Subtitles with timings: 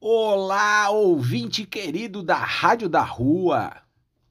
[0.00, 3.72] Olá, ouvinte querido da Rádio da Rua,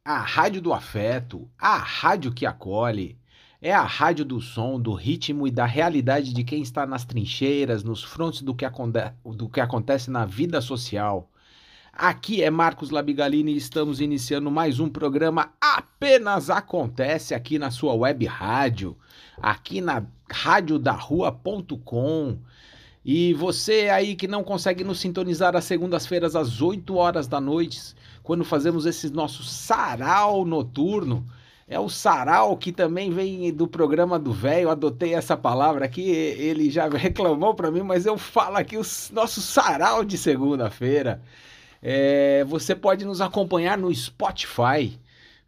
[0.04, 3.20] a Rádio do Afeto, a rádio que acolhe.
[3.62, 7.83] É a rádio do som, do ritmo e da realidade de quem está nas trincheiras,
[7.83, 8.66] nos frontes do que,
[9.36, 11.30] do que acontece na vida social.
[11.92, 17.94] Aqui é Marcos Labigalini e estamos iniciando mais um programa Apenas Acontece aqui na sua
[17.94, 18.98] web rádio,
[19.42, 22.38] aqui na radiodarrua.com.
[23.10, 27.96] E você aí que não consegue nos sintonizar às segundas-feiras às 8 horas da noite,
[28.21, 31.25] quando fazemos esse nosso sarau noturno,
[31.70, 34.70] é o sarau que também vem do programa do velho.
[34.70, 38.83] Adotei essa palavra aqui, ele já reclamou para mim, mas eu falo aqui o
[39.13, 41.21] nosso sarau de segunda-feira.
[41.81, 44.99] É, você pode nos acompanhar no Spotify.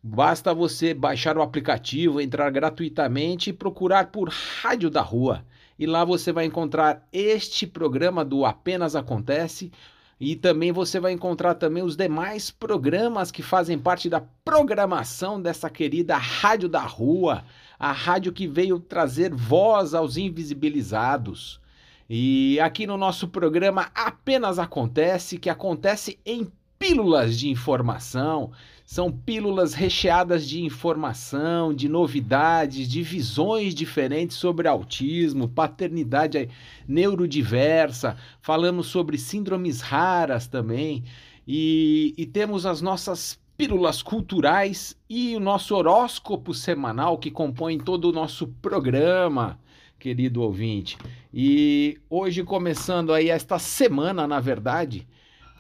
[0.02, 5.44] Basta você baixar o aplicativo, entrar gratuitamente e procurar por Rádio da Rua.
[5.80, 9.72] E lá você vai encontrar este programa do Apenas Acontece
[10.20, 15.70] e também você vai encontrar também os demais programas que fazem parte da programação dessa
[15.70, 17.46] querida Rádio da Rua,
[17.80, 21.62] a rádio que veio trazer voz aos invisibilizados.
[22.10, 28.52] E aqui no nosso programa apenas acontece que acontece em pílulas de informação.
[28.90, 36.50] São pílulas recheadas de informação, de novidades, de visões diferentes sobre autismo, paternidade
[36.88, 38.18] neurodiversa.
[38.42, 41.04] Falamos sobre síndromes raras também.
[41.48, 48.06] E, e temos as nossas pílulas culturais e o nosso horóscopo semanal que compõe todo
[48.06, 49.60] o nosso programa,
[50.00, 50.98] querido ouvinte.
[51.32, 55.08] E hoje, começando aí esta semana, na verdade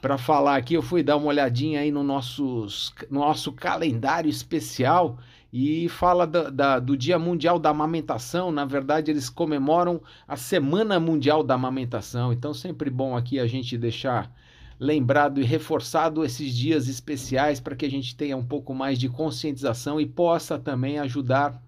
[0.01, 2.67] para falar aqui, eu fui dar uma olhadinha aí no nosso,
[3.09, 5.17] nosso calendário especial
[5.51, 8.51] e fala da, da, do Dia Mundial da Amamentação.
[8.51, 12.31] Na verdade, eles comemoram a Semana Mundial da Amamentação.
[12.31, 14.31] Então, sempre bom aqui a gente deixar
[14.79, 19.09] lembrado e reforçado esses dias especiais para que a gente tenha um pouco mais de
[19.09, 21.61] conscientização e possa também ajudar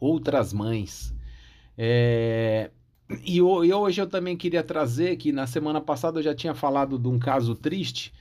[0.00, 1.14] outras mães.
[1.78, 2.70] É,
[3.24, 7.08] e, hoje eu também queria trazer que na semana passada eu já tinha falado de
[7.08, 8.12] um caso triste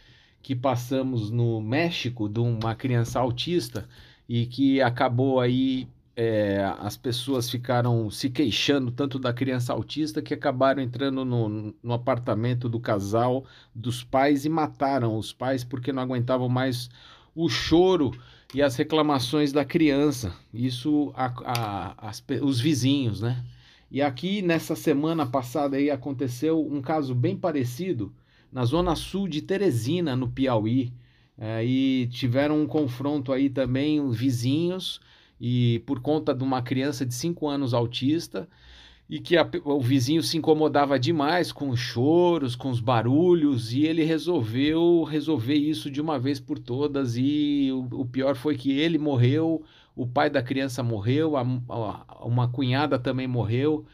[0.42, 3.88] que passamos no México de uma criança autista
[4.28, 10.34] e que acabou aí é, as pessoas ficaram se queixando tanto da criança autista que
[10.34, 16.04] acabaram entrando no, no apartamento do casal dos pais e mataram os pais porque não
[16.04, 16.90] aguentavam mais
[17.34, 18.12] o choro
[18.54, 20.34] e as reclamações da criança.
[20.54, 23.42] Isso a, a, as, os vizinhos, né?
[23.92, 28.14] E aqui nessa semana passada aí aconteceu um caso bem parecido
[28.52, 30.92] na zona sul de Teresina, no Piauí.
[31.42, 35.00] É, e tiveram um confronto aí também os vizinhos
[35.40, 38.46] e por conta de uma criança de 5 anos autista
[39.10, 43.86] e que a, o vizinho se incomodava demais com os choros, com os barulhos e
[43.86, 48.72] ele resolveu resolver isso de uma vez por todas e o, o pior foi que
[48.78, 49.64] ele morreu
[50.00, 53.86] o pai da criança morreu, a, a, uma cunhada também morreu,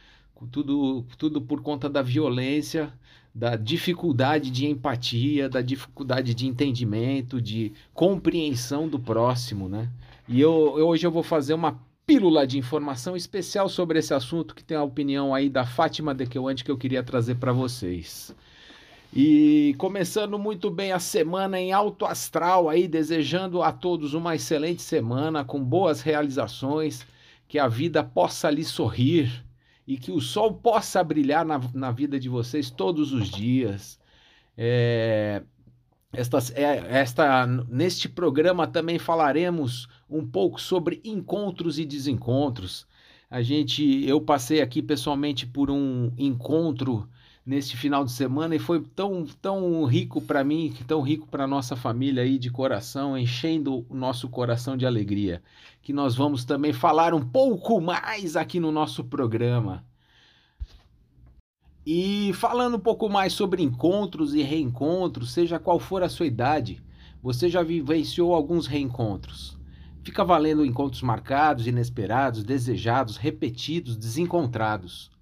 [0.51, 2.93] tudo, tudo por conta da violência,
[3.33, 9.89] da dificuldade de empatia, da dificuldade de entendimento, de compreensão do próximo, né?
[10.27, 14.53] E eu, eu hoje eu vou fazer uma pílula de informação especial sobre esse assunto
[14.53, 18.31] que tem a opinião aí da Fátima Dequeuante que eu queria trazer para vocês.
[19.17, 24.81] E começando muito bem a semana em alto astral aí, desejando a todos uma excelente
[24.81, 27.07] semana com boas realizações,
[27.47, 29.45] que a vida possa lhe sorrir
[29.87, 33.97] e que o sol possa brilhar na, na vida de vocês todos os dias.
[34.57, 35.41] É,
[36.11, 42.85] esta, é, esta, neste programa também falaremos um pouco sobre encontros e desencontros.
[43.29, 47.07] A gente, eu passei aqui pessoalmente por um encontro
[47.45, 51.75] neste final de semana e foi tão, tão rico para mim, tão rico para nossa
[51.75, 55.43] família aí de coração, enchendo o nosso coração de alegria,
[55.81, 59.85] que nós vamos também falar um pouco mais aqui no nosso programa.
[61.85, 66.81] E falando um pouco mais sobre encontros e reencontros, seja qual for a sua idade,
[67.21, 69.55] você já vivenciou alguns reencontros.
[70.03, 75.14] Fica valendo encontros marcados, inesperados, desejados, repetidos, desencontrados.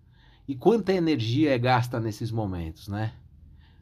[0.45, 3.13] E quanta energia é gasta nesses momentos, né?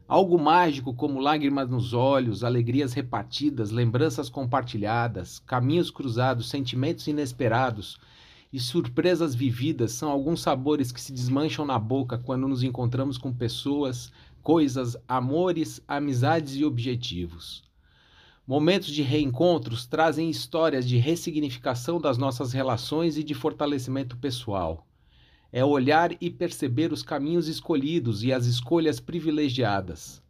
[0.06, 7.98] Algo mágico como lágrimas nos olhos, alegrias repartidas, lembranças compartilhadas, caminhos cruzados, sentimentos inesperados
[8.52, 13.32] e surpresas vividas são alguns sabores que se desmancham na boca quando nos encontramos com
[13.32, 17.64] pessoas, coisas, amores, amizades e objetivos.
[18.46, 24.86] Momentos de reencontros trazem histórias de ressignificação das nossas relações e de fortalecimento pessoal
[25.52, 30.22] é olhar e perceber os caminhos escolhidos e as escolhas privilegiadas.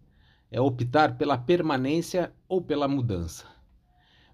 [0.50, 3.46] é optar pela permanência ou pela mudança.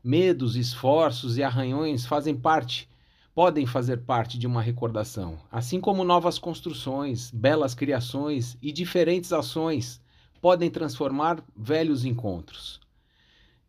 [0.02, 2.88] Medos, esforços e arranhões fazem parte,
[3.32, 10.00] podem fazer parte de uma recordação, assim como novas construções, belas criações e diferentes ações
[10.40, 12.80] podem transformar velhos encontros.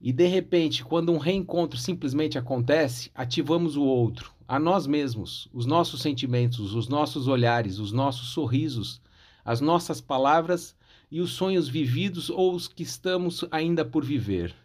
[0.02, 5.68] E de repente, quando um reencontro simplesmente acontece, ativamos o outro, a nós mesmos, os
[5.68, 9.00] nossos sentimentos, os nossos olhares, os nossos sorrisos,
[9.46, 10.76] as nossas palavras
[11.12, 14.56] e os sonhos vividos ou os que estamos ainda por viver.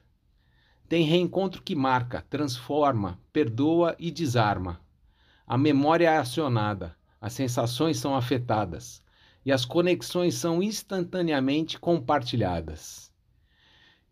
[0.88, 4.80] Tem reencontro que marca, transforma, perdoa e desarma.
[5.46, 9.02] A memória é acionada, as sensações são afetadas
[9.44, 13.12] e as conexões são instantaneamente compartilhadas.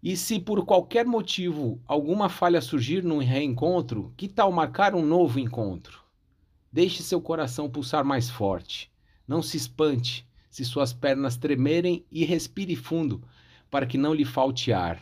[0.02, 5.38] E se por qualquer motivo alguma falha surgir num reencontro, que tal marcar um novo
[5.38, 6.02] encontro?
[6.72, 8.90] Deixe seu coração pulsar mais forte.
[9.28, 13.22] Não se espante se suas pernas tremerem e respire fundo
[13.70, 15.00] para que não lhe falte ar.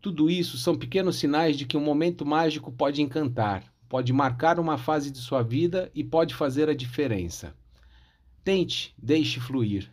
[0.00, 4.76] Tudo isso são pequenos sinais de que um momento mágico pode encantar, pode marcar uma
[4.76, 7.54] fase de sua vida e pode fazer a diferença.
[8.42, 9.88] Tente, deixe fluir.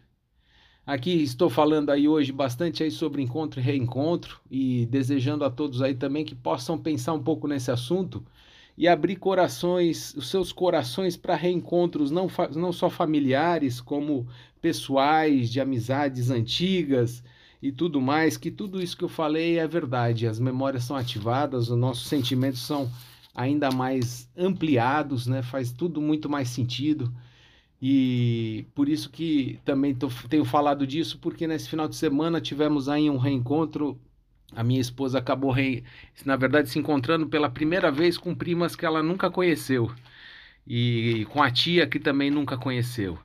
[0.90, 5.84] Aqui estou falando aí hoje bastante aí sobre encontro e reencontro e desejando a todos
[5.84, 8.26] aí também que possam pensar um pouco nesse assunto
[8.76, 14.28] e abrir corações, os seus corações para reencontros não, não só familiares, como
[14.60, 17.24] pessoais, de amizades antigas
[17.62, 21.70] e tudo mais, que tudo isso que eu falei é verdade, as memórias são ativadas,
[21.70, 22.90] os nossos sentimentos são
[23.36, 25.44] ainda mais ampliados, né?
[25.44, 27.14] Faz tudo muito mais sentido.
[27.82, 32.90] E por isso que também tô, tenho falado disso, porque nesse final de semana tivemos
[32.90, 34.00] aí um reencontro.
[34.54, 35.84] A minha esposa acabou, re...
[36.26, 39.92] na verdade, se encontrando pela primeira vez com primas que ela nunca conheceu.
[40.68, 43.18] E com a tia que também nunca conheceu.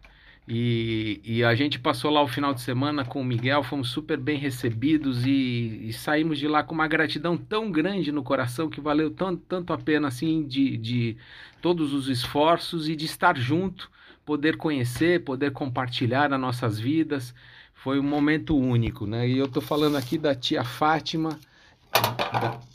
[0.47, 4.19] E, e, a gente passou lá o final de semana com o Miguel, fomos super
[4.19, 8.79] bem recebidos e, e, saímos de lá com uma gratidão tão grande no coração que
[8.81, 11.17] valeu tanto, tanto a pena assim de, de
[11.63, 13.91] todos os esforços e de estar junto
[14.25, 17.35] poder conhecer, poder compartilhar as nossas vidas.
[17.75, 19.29] Foi um momento único, né?
[19.29, 21.39] E eu tô falando aqui da tia Fátima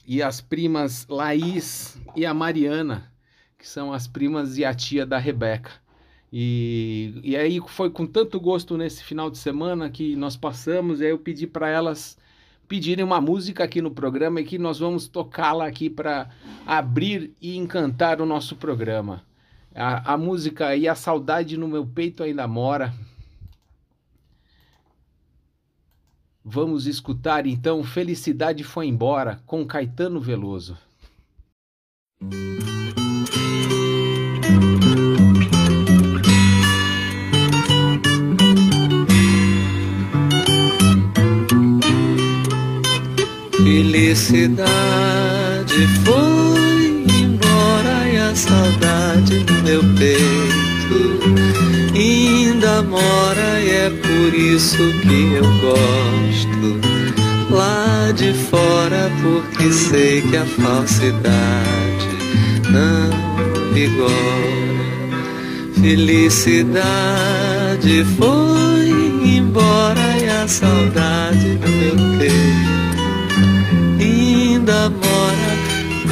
[0.05, 3.11] e as primas Laís e a Mariana,
[3.57, 5.71] que são as primas e a tia da Rebeca.
[6.31, 11.05] E, e aí foi com tanto gosto nesse final de semana que nós passamos, e
[11.05, 12.17] aí eu pedi para elas
[12.67, 16.29] pedirem uma música aqui no programa e que nós vamos tocá-la aqui para
[16.67, 19.23] abrir e encantar o nosso programa.
[19.73, 22.93] A, a música E a Saudade no Meu Peito Ainda Mora.
[26.43, 30.77] Vamos escutar então Felicidade Foi Embora com Caetano Veloso.
[43.63, 46.58] Felicidade foi
[48.39, 50.99] saudade meu peito.
[51.93, 56.79] Ainda mora e é por isso que eu gosto.
[57.51, 62.07] Lá de fora porque sei que a falsidade
[62.69, 63.09] não
[63.73, 64.09] vigora.
[65.81, 66.85] Felicidade
[68.17, 68.89] foi
[69.37, 72.69] embora e a saudade no meu peito.
[73.99, 75.58] Ainda mora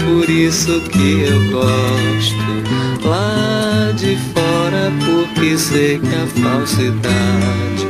[0.08, 7.86] por isso que eu gosto lá de fora, porque sei que a falsidade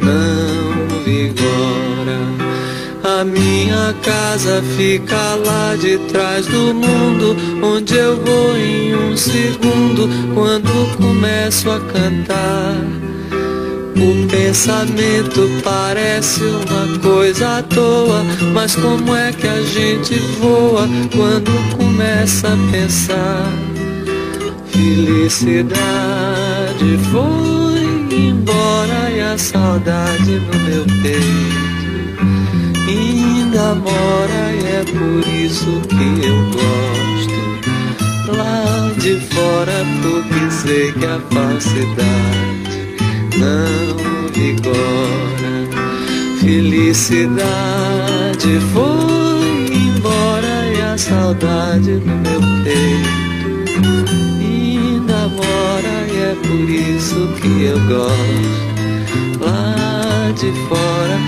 [0.00, 2.20] não vigora.
[3.02, 10.08] A minha casa fica lá de trás do mundo, onde eu vou em um segundo
[10.34, 13.15] quando começo a cantar.
[13.98, 21.50] O pensamento parece uma coisa à toa, mas como é que a gente voa quando
[21.76, 23.52] começa a pensar?
[24.66, 25.68] Felicidade
[27.10, 31.76] foi embora e a saudade no meu peito
[33.56, 37.36] ainda mora e é por isso que eu gosto.
[38.36, 42.55] Lá de fora porque sei que a falsidade
[43.38, 43.96] não
[44.32, 45.54] vigora.
[46.40, 47.40] Felicidade
[48.72, 53.26] foi embora e a saudade no meu peito
[54.40, 58.66] ainda mora e é por isso que eu gosto.
[59.40, 61.18] Lá de fora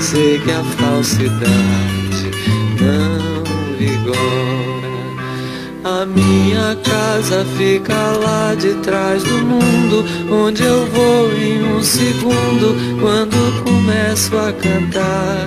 [0.00, 2.30] sei que a falsidade
[2.80, 3.44] não
[3.78, 4.83] vigora.
[5.84, 12.74] A minha casa fica lá de trás do mundo, onde eu vou em um segundo
[13.02, 15.46] quando começo a cantar.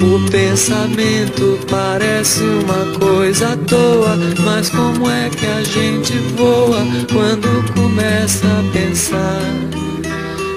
[0.00, 7.74] O pensamento parece uma coisa à toa, mas como é que a gente voa quando
[7.74, 9.42] começa a pensar?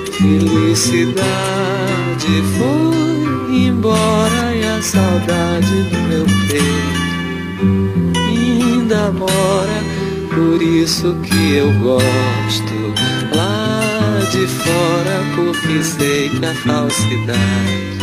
[0.10, 1.28] Felicidade
[2.58, 8.23] foi embora e a saudade do meu peito
[8.94, 9.84] ainda mora,
[10.30, 12.94] por isso que eu gosto
[13.36, 17.98] lá de fora, porque sei que a falsidade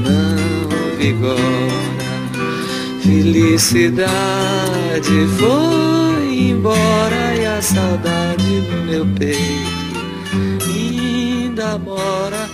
[0.00, 1.92] não vigora.
[3.02, 4.06] Felicidade
[5.38, 9.82] foi embora e a saudade do meu peito
[10.64, 12.48] ainda mora,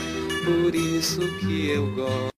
[0.45, 2.38] por isso que eu gosto.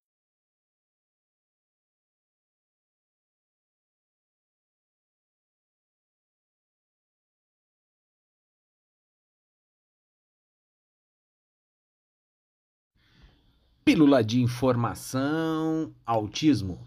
[13.90, 16.78] Pílula de informação, autismo.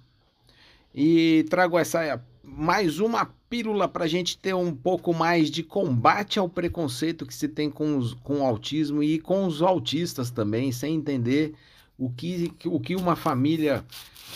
[0.95, 6.39] E trago essa mais uma pílula para a gente ter um pouco mais de combate
[6.39, 10.72] ao preconceito que se tem com, os, com o autismo e com os autistas também,
[10.72, 11.53] sem entender
[11.98, 13.83] o que, o que uma família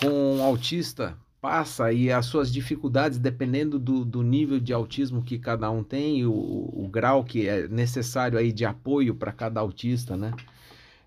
[0.02, 5.72] com autista passa e as suas dificuldades, dependendo do, do nível de autismo que cada
[5.72, 10.34] um tem, o, o grau que é necessário aí de apoio para cada autista, né?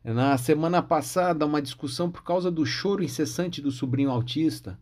[0.02, 4.78] Na semana passada, uma discussão por causa do choro incessante do sobrinho autista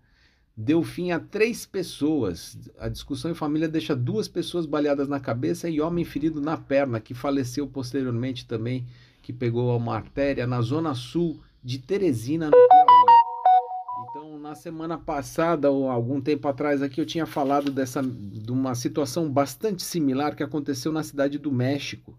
[0.56, 2.58] deu fim a três pessoas.
[2.78, 7.00] A discussão em família deixa duas pessoas baleadas na cabeça e homem ferido na perna,
[7.00, 8.84] que faleceu posteriormente também,
[9.22, 14.08] que pegou uma artéria na zona sul de Teresina, no Piauí.
[14.10, 18.74] Então, na semana passada, ou algum tempo atrás aqui, eu tinha falado dessa, de uma
[18.74, 22.18] situação bastante similar que aconteceu na cidade do México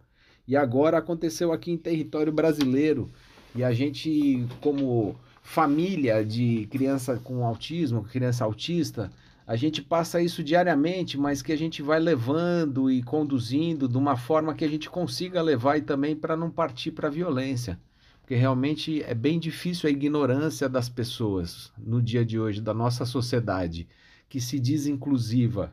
[0.50, 3.08] e agora aconteceu aqui em território brasileiro.
[3.56, 9.12] E a gente, como família de criança com autismo, criança autista,
[9.46, 14.18] a gente passa isso diariamente, mas que a gente vai levando e conduzindo de uma
[14.18, 17.80] forma que a gente consiga levar e também para não partir para a violência.
[18.20, 23.06] Porque realmente é bem difícil a ignorância das pessoas no dia de hoje, da nossa
[23.06, 23.88] sociedade,
[24.28, 25.72] que se diz inclusiva,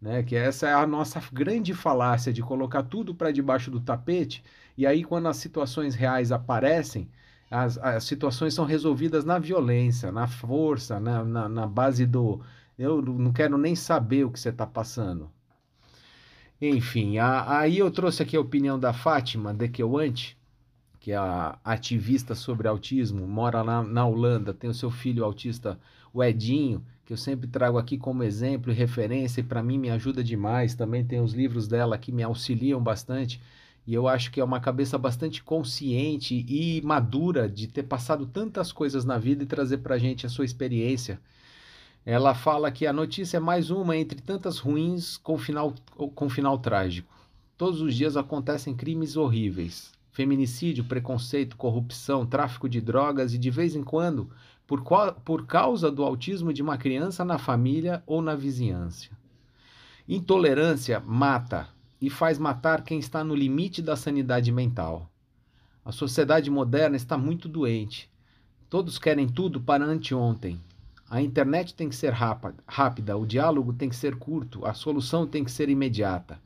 [0.00, 0.22] né?
[0.22, 4.42] Que essa é a nossa grande falácia de colocar tudo para debaixo do tapete
[4.76, 7.08] e aí quando as situações reais aparecem,
[7.50, 12.40] as, as situações são resolvidas na violência, na força, na, na, na base do
[12.78, 15.30] eu não quero nem saber o que você está passando.
[16.60, 20.36] Enfim, a, aí eu trouxe aqui a opinião da Fátima Dekewante,
[21.00, 25.78] que é a ativista sobre autismo, mora lá na Holanda, tem o seu filho autista,
[26.12, 29.88] o Edinho, que eu sempre trago aqui como exemplo e referência, e para mim me
[29.88, 30.74] ajuda demais.
[30.74, 33.40] Também tem os livros dela que me auxiliam bastante.
[33.86, 38.72] E eu acho que é uma cabeça bastante consciente e madura de ter passado tantas
[38.72, 41.20] coisas na vida e trazer para a gente a sua experiência.
[42.04, 46.58] Ela fala que a notícia é mais uma entre tantas ruins com final, com final
[46.58, 47.14] trágico.
[47.56, 53.76] Todos os dias acontecem crimes horríveis: feminicídio, preconceito, corrupção, tráfico de drogas e, de vez
[53.76, 54.28] em quando,
[54.66, 59.08] por, qual, por causa do autismo de uma criança na família ou na vizinhança.
[60.08, 61.68] Intolerância mata
[62.00, 65.10] e faz matar quem está no limite da sanidade mental.
[65.84, 68.10] A sociedade moderna está muito doente.
[68.68, 70.60] Todos querem tudo para anteontem.
[71.08, 75.44] A internet tem que ser rápida, o diálogo tem que ser curto, a solução tem
[75.44, 76.40] que ser imediata.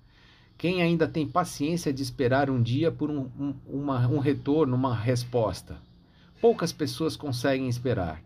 [0.58, 4.94] Quem ainda tem paciência de esperar um dia por um, um, uma, um retorno, uma
[4.94, 5.78] resposta?
[6.40, 8.22] Poucas pessoas conseguem esperar.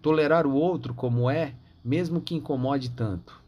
[0.00, 1.54] Tolerar o outro como é,
[1.84, 3.42] mesmo que incomode tanto.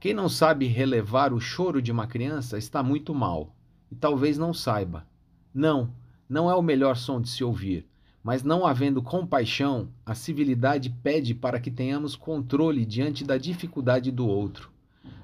[0.00, 3.54] Quem não sabe relevar o choro de uma criança está muito mal,
[3.90, 5.06] e talvez não saiba.
[5.52, 5.90] Não,
[6.28, 7.86] não é o melhor som de se ouvir,
[8.22, 14.26] mas não havendo compaixão, a civilidade pede para que tenhamos controle diante da dificuldade do
[14.26, 14.70] outro.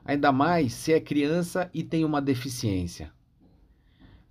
[0.04, 3.12] Ainda mais se é criança e tem uma deficiência.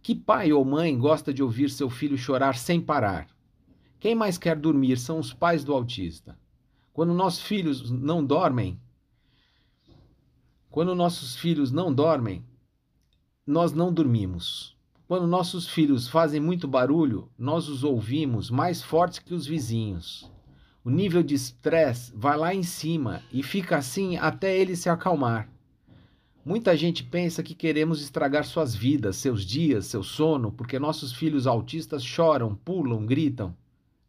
[0.02, 3.28] Que pai ou mãe gosta de ouvir seu filho chorar sem parar?
[4.02, 6.36] Quem mais quer dormir são os pais do autista.
[6.92, 8.82] Quando nossos filhos não dormem,
[10.72, 12.44] quando nossos filhos não dormem,
[13.46, 14.76] nós não dormimos.
[15.08, 20.28] Quando nossos filhos fazem muito barulho, nós os ouvimos mais fortes que os vizinhos.
[20.84, 25.48] O nível de estresse vai lá em cima e fica assim até ele se acalmar.
[26.44, 31.46] Muita gente pensa que queremos estragar suas vidas, seus dias, seu sono, porque nossos filhos
[31.46, 33.56] autistas choram, pulam, gritam.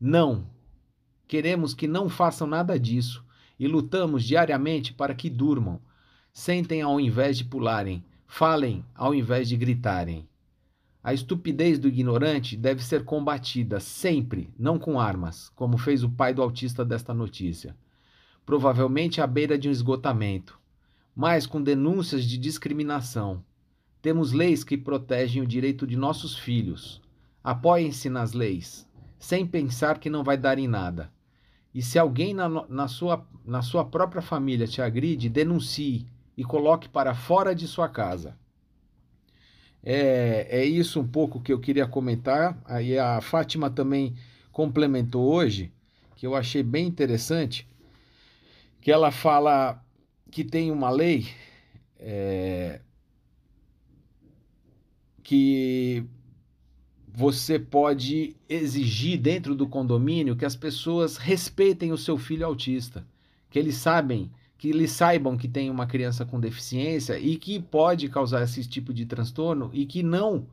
[0.04, 0.49] Não.
[1.28, 3.25] Queremos que não façam nada disso
[3.56, 5.80] e lutamos diariamente para que durmam,
[6.32, 10.28] sentem ao invés de pularem, falem ao invés de gritarem.
[11.04, 16.35] A estupidez do ignorante deve ser combatida sempre, não com armas, como fez o pai
[16.35, 17.76] do autista desta notícia.
[18.44, 20.59] Provavelmente à beira de um esgotamento,
[21.14, 23.44] mas com denúncias de discriminação.
[24.02, 27.00] Temos leis que protegem o direito de nossos filhos.
[27.44, 28.85] Apoiem-se nas leis,
[29.23, 31.09] sem pensar que não vai dar em nada.
[31.73, 36.88] E se alguém na, na, sua, na sua própria família te agride, denuncie e coloque
[36.88, 38.37] para fora de sua casa.
[39.81, 42.61] É, é isso um pouco que eu queria comentar.
[42.64, 44.17] Aí a Fátima também
[44.50, 45.73] complementou hoje,
[46.17, 47.64] que eu achei bem interessante,
[48.81, 49.81] que ela fala
[50.33, 51.29] que tem uma lei
[51.97, 52.81] é,
[55.23, 56.05] que
[57.14, 63.07] você pode exigir dentro do condomínio que as pessoas respeitem o seu filho autista,
[63.50, 68.09] que eles sabem que eles saibam que tem uma criança com deficiência e que pode
[68.09, 70.47] causar esse tipo de transtorno e que não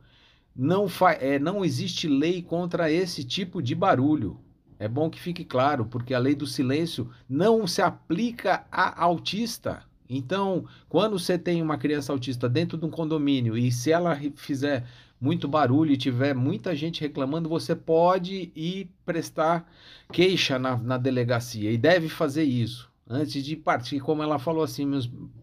[0.54, 0.86] não,
[1.20, 4.36] é, não existe lei contra esse tipo de barulho.
[4.80, 9.84] É bom que fique claro, porque a lei do silêncio não se aplica a autista.
[10.08, 14.84] Então, quando você tem uma criança autista dentro de um condomínio e se ela fizer
[15.20, 19.70] muito barulho e tiver muita gente reclamando, você pode ir prestar
[20.10, 24.88] queixa na, na delegacia e deve fazer isso antes de partir, como ela falou assim,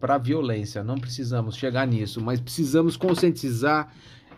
[0.00, 0.82] para a violência.
[0.82, 3.92] Não precisamos chegar nisso, mas precisamos conscientizar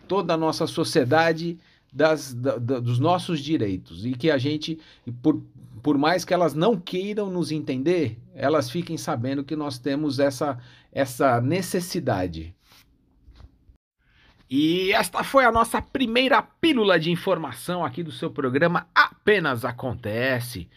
[0.09, 1.57] toda a nossa sociedade
[1.93, 4.81] das, da, da, dos nossos direitos e que a gente,
[5.23, 5.41] por,
[5.81, 10.59] por mais que elas não queiram nos entender, elas fiquem sabendo que nós temos essa,
[10.93, 12.53] essa necessidade.
[14.51, 20.69] E esta foi a nossa primeira pílula de informação aqui do seu programa Apenas Acontece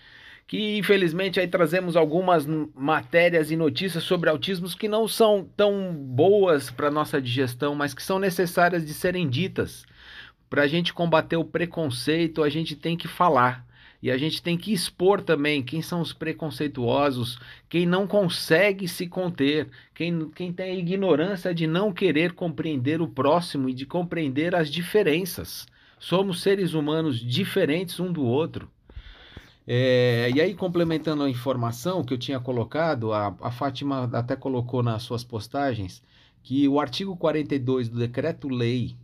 [0.53, 6.70] que infelizmente aí trazemos algumas matérias e notícias sobre autismos que não são tão boas
[6.70, 9.84] para nossa digestão, mas que são necessárias de serem ditas.
[10.50, 13.65] Para a gente combater o preconceito, a gente tem que falar.
[14.03, 19.07] E a gente tem que expor também quem são os preconceituosos, quem não consegue se
[19.07, 24.53] conter, quem, quem tem a ignorância de não querer compreender o próximo e de compreender
[24.55, 25.66] as diferenças.
[25.98, 28.70] Somos seres humanos diferentes um do outro.
[29.66, 34.83] É, e aí, complementando a informação que eu tinha colocado, a, a Fátima até colocou
[34.83, 36.03] nas suas postagens
[36.44, 38.98] que o artigo 42 do Decreto-Lei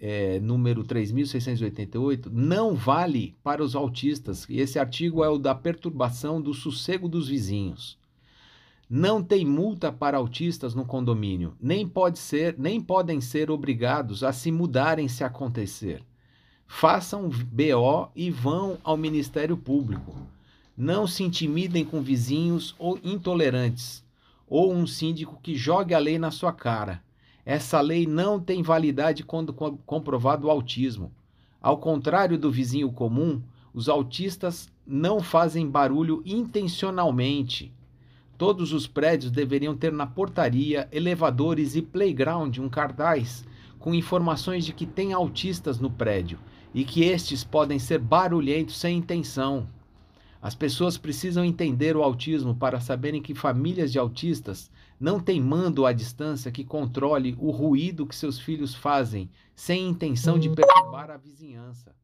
[0.00, 4.46] é, número 3.688 não vale para os autistas.
[4.48, 7.98] E esse artigo é o da perturbação do sossego dos vizinhos.
[8.88, 14.32] Não tem multa para autistas no condomínio, nem pode ser, nem podem ser obrigados a
[14.32, 16.02] se mudarem se acontecer
[16.70, 20.14] façam BO e vão ao Ministério Público.
[20.76, 24.04] Não se intimidem com vizinhos ou intolerantes,
[24.46, 27.02] ou um síndico que jogue a lei na sua cara.
[27.50, 31.10] Essa lei não tem validade quando comprovado o autismo.
[31.60, 33.42] Ao contrário do vizinho comum,
[33.74, 37.74] os autistas não fazem barulho intencionalmente.
[38.38, 43.44] Todos os prédios deveriam ter na portaria, elevadores e playground um cartaz
[43.80, 46.38] com informações de que tem autistas no prédio
[46.72, 49.66] e que estes podem ser barulhentos sem intenção.
[50.40, 55.86] As pessoas precisam entender o autismo para saberem que famílias de autistas não têm mando
[55.86, 61.16] à distância que controle o ruído que seus filhos fazem, sem intenção de perturbar a
[61.16, 61.96] vizinhança.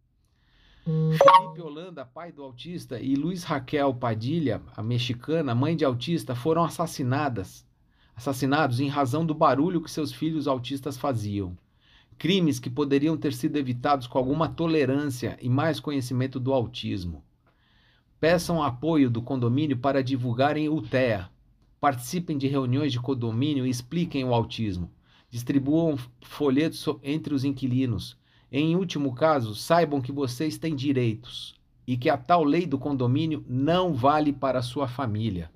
[0.84, 6.64] Felipe Holanda, pai do autista, e Luiz Raquel Padilha, a mexicana, mãe de autista, foram
[6.64, 7.66] assassinadas,
[8.14, 11.56] assassinados em razão do barulho que seus filhos autistas faziam
[12.18, 17.22] crimes que poderiam ter sido evitados com alguma tolerância e mais conhecimento do autismo.
[18.18, 21.28] Peçam apoio do condomínio para divulgarem o TEA.
[21.80, 24.90] Participem de reuniões de condomínio e expliquem o autismo.
[25.30, 28.16] Distribuam folhetos entre os inquilinos.
[28.50, 31.54] Em último caso, saibam que vocês têm direitos
[31.86, 35.50] e que a tal lei do condomínio não vale para a sua família.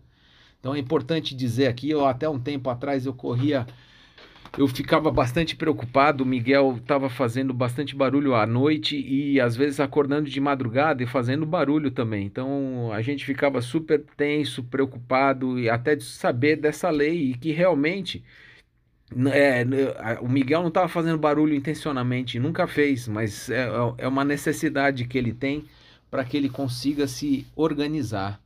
[0.58, 3.66] Então é importante dizer aqui, eu até um tempo atrás eu corria
[4.58, 6.24] eu ficava bastante preocupado.
[6.24, 11.06] O Miguel estava fazendo bastante barulho à noite e às vezes acordando de madrugada e
[11.06, 12.26] fazendo barulho também.
[12.26, 17.52] Então a gente ficava super tenso, preocupado e até de saber dessa lei e que
[17.52, 18.24] realmente
[19.32, 19.64] é,
[20.20, 25.18] o Miguel não estava fazendo barulho intencionalmente, nunca fez, mas é, é uma necessidade que
[25.18, 25.64] ele tem
[26.10, 28.40] para que ele consiga se organizar.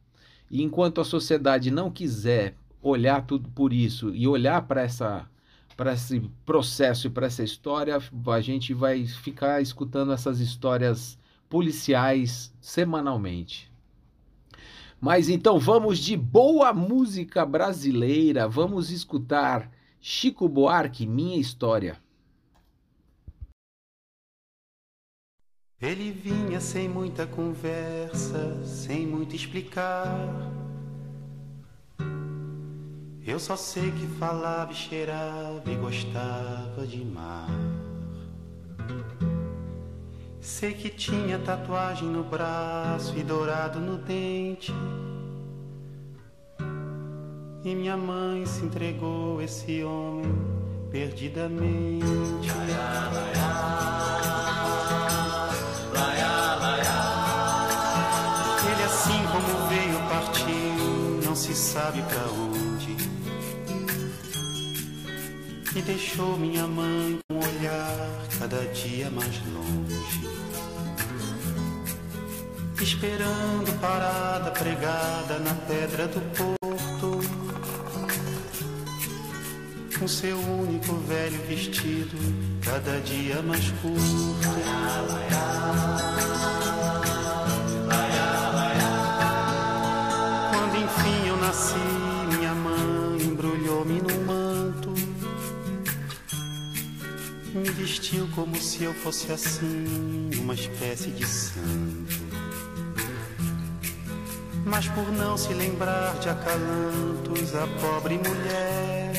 [0.50, 5.26] E enquanto a sociedade não quiser olhar tudo por isso e olhar para essa
[5.76, 12.52] para esse processo e para essa história, a gente vai ficar escutando essas histórias policiais
[12.60, 13.70] semanalmente.
[15.00, 21.98] Mas então vamos de boa música brasileira, vamos escutar Chico Buarque, Minha História.
[25.80, 30.53] Ele vinha sem muita conversa, sem muito explicar.
[33.26, 37.48] Eu só sei que falava e cheirava e gostava de mar.
[40.42, 44.74] Sei que tinha tatuagem no braço e dourado no dente.
[47.64, 50.30] E minha mãe se entregou esse homem
[50.90, 52.04] perdidamente.
[52.04, 52.72] Ele
[65.76, 70.34] E deixou minha mãe com um olhar cada dia mais longe
[72.84, 77.20] esperando parada pregada na pedra do porto,
[79.98, 82.18] com seu único velho vestido,
[82.62, 84.44] cada dia mais curto.
[90.52, 92.03] Quando enfim eu nasci,
[97.74, 102.24] vestiu como se eu fosse assim, uma espécie de santo
[104.64, 109.12] mas por não se lembrar de acalantos, a pobre mulher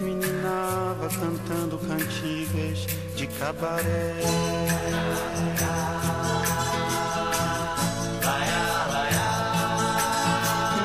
[0.00, 4.14] meninava cantando cantigas de cabaré.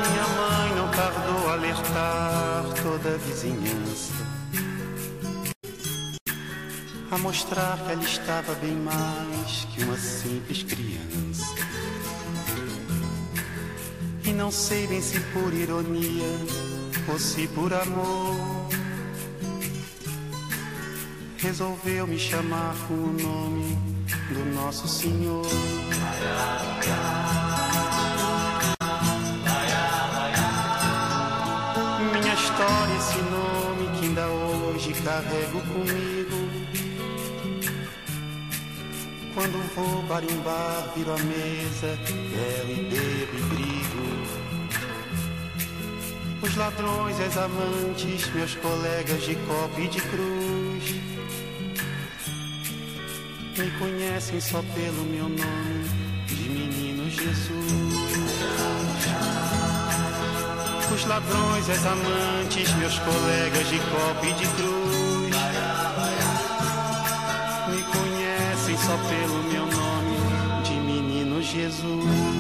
[0.06, 3.89] Minha mãe não tardou a alertar toda a vizinhança.
[7.12, 11.56] A mostrar que ela estava bem mais que uma simples criança.
[14.24, 16.28] E não sei bem se por ironia
[17.08, 18.70] ou se por amor
[21.38, 23.78] resolveu me chamar com o nome
[24.30, 25.48] do nosso Senhor.
[32.12, 36.39] Minha história, esse nome que ainda hoje carrego comigo.
[39.34, 43.80] Quando vou barimbar, viro a mesa, bebo e bebo e brigo.
[46.42, 50.96] Os ladrões as amantes, meus colegas de copo e de cruz,
[53.58, 55.90] me conhecem só pelo meu nome
[56.28, 58.10] de menino Jesus.
[60.94, 65.19] Os ladrões as amantes, meus colegas de copo e de cruz,
[68.80, 72.40] só pelo meu nome de menino Jesus.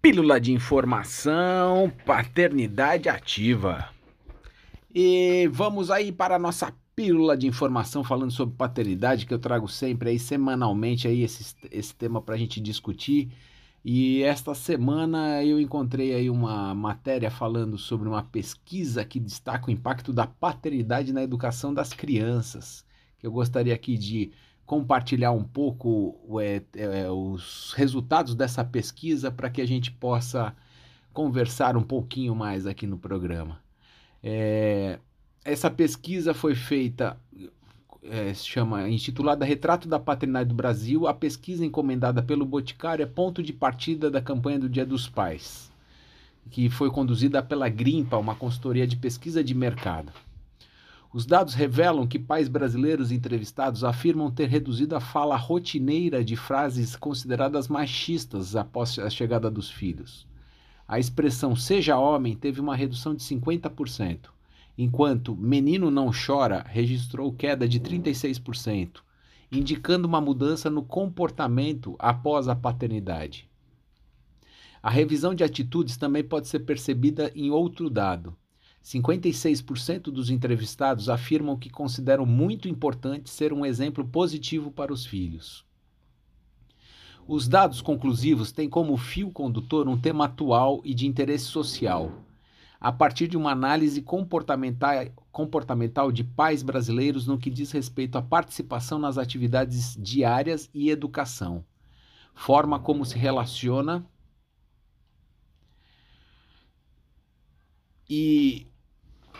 [0.00, 3.88] Pílula de informação, paternidade ativa.
[4.94, 9.66] E vamos aí para a nossa pílula de informação falando sobre paternidade, que eu trago
[9.66, 13.32] sempre aí semanalmente aí esse, esse tema para a gente discutir.
[13.82, 19.70] E esta semana eu encontrei aí uma matéria falando sobre uma pesquisa que destaca o
[19.72, 22.84] impacto da paternidade na educação das crianças,
[23.18, 24.30] que eu gostaria aqui de
[24.66, 30.54] compartilhar um pouco é, é, os resultados dessa pesquisa para que a gente possa
[31.14, 33.58] conversar um pouquinho mais aqui no programa.
[34.22, 34.98] É,
[35.44, 37.18] essa pesquisa foi feita,
[38.02, 41.06] é, se chama intitulada Retrato da Paternidade do Brasil.
[41.06, 45.72] A pesquisa encomendada pelo Boticário é ponto de partida da campanha do Dia dos Pais,
[46.50, 50.12] que foi conduzida pela Grimpa, uma consultoria de pesquisa de mercado.
[51.12, 56.96] Os dados revelam que pais brasileiros entrevistados afirmam ter reduzido a fala rotineira de frases
[56.96, 60.26] consideradas machistas após a chegada dos filhos.
[60.92, 64.28] A expressão seja homem teve uma redução de 50%,
[64.76, 69.00] enquanto menino não chora registrou queda de 36%,
[69.50, 73.48] indicando uma mudança no comportamento após a paternidade.
[74.82, 78.36] A revisão de atitudes também pode ser percebida em outro dado.
[78.84, 85.64] 56% dos entrevistados afirmam que consideram muito importante ser um exemplo positivo para os filhos.
[87.26, 92.10] Os dados conclusivos têm como fio condutor um tema atual e de interesse social.
[92.80, 98.22] A partir de uma análise comportamental, comportamental de pais brasileiros no que diz respeito à
[98.22, 101.64] participação nas atividades diárias e educação,
[102.34, 104.04] forma como se relaciona
[108.10, 108.66] e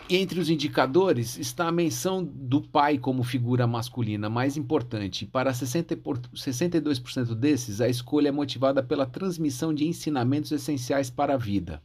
[0.09, 5.25] entre os indicadores está a menção do pai como figura masculina mais importante.
[5.25, 11.35] Para 60 por, 62% desses, a escolha é motivada pela transmissão de ensinamentos essenciais para
[11.35, 11.81] a vida.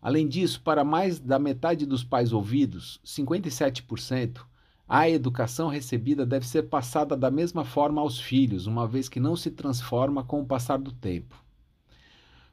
[0.00, 4.40] Além disso, para mais da metade dos pais ouvidos, 57%,
[4.88, 9.36] a educação recebida deve ser passada da mesma forma aos filhos, uma vez que não
[9.36, 11.42] se transforma com o passar do tempo.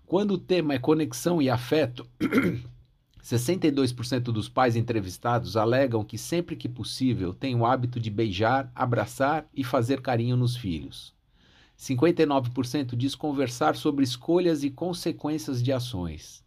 [0.05, 2.07] Quando o tema é conexão e afeto,
[3.23, 9.47] 62% dos pais entrevistados alegam que sempre que possível têm o hábito de beijar, abraçar
[9.53, 11.13] e fazer carinho nos filhos.
[11.77, 16.43] 59% diz conversar sobre escolhas e consequências de ações.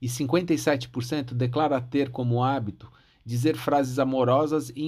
[0.00, 2.90] E 57% declara ter como hábito
[3.24, 4.84] dizer frases amorosas e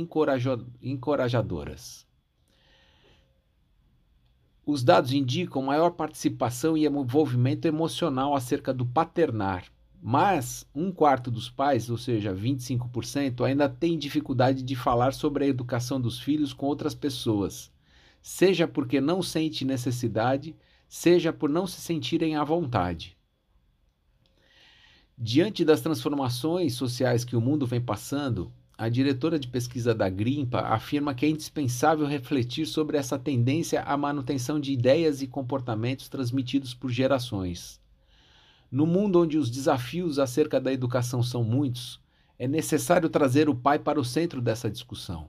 [0.83, 2.05] encorajadoras.
[4.67, 9.67] Os dados indicam maior participação e envolvimento emocional acerca do paternar,
[10.07, 15.49] mas um quarto dos pais, ou seja, 25%, ainda tem dificuldade de falar sobre a
[15.49, 17.73] educação dos filhos com outras pessoas,
[18.21, 20.55] seja porque não sente necessidade,
[20.87, 23.17] seja por não se sentirem à vontade.
[25.17, 30.61] Diante das transformações sociais que o mundo vem passando, a diretora de pesquisa da Grimpa
[30.61, 36.75] afirma que é indispensável refletir sobre essa tendência à manutenção de ideias e comportamentos transmitidos
[36.75, 37.83] por gerações.
[38.75, 42.01] No mundo onde os desafios acerca da educação são muitos,
[42.37, 45.29] é necessário trazer o pai para o centro dessa discussão.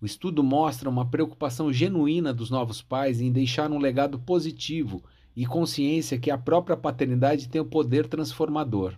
[0.00, 5.04] O estudo mostra uma preocupação genuína dos novos pais em deixar um legado positivo
[5.36, 8.94] e consciência que a própria paternidade tem o poder transformador.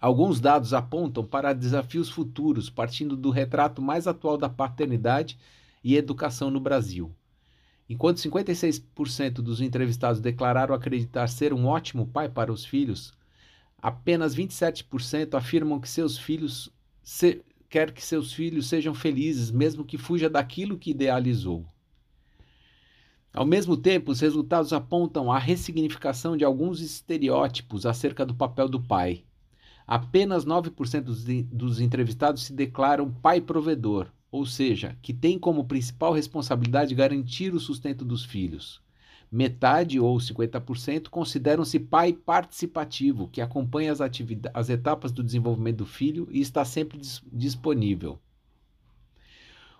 [0.00, 5.36] Alguns dados apontam para desafios futuros partindo do retrato mais atual da paternidade
[5.82, 7.12] e educação no Brasil.
[7.88, 13.12] Enquanto 56% dos entrevistados declararam acreditar ser um ótimo pai para os filhos,
[13.80, 19.98] apenas 27% afirmam que seus filhos se, quer que seus filhos sejam felizes, mesmo que
[19.98, 21.66] fuja daquilo que idealizou.
[23.34, 28.80] Ao mesmo tempo, os resultados apontam a ressignificação de alguns estereótipos acerca do papel do
[28.80, 29.24] pai.
[29.86, 36.12] Apenas 9% dos, dos entrevistados se declaram pai provedor, ou seja, que tem como principal
[36.12, 38.82] responsabilidade garantir o sustento dos filhos.
[39.30, 44.00] Metade, ou 50%, consideram-se pai participativo, que acompanha as,
[44.52, 48.18] as etapas do desenvolvimento do filho e está sempre dis disponível.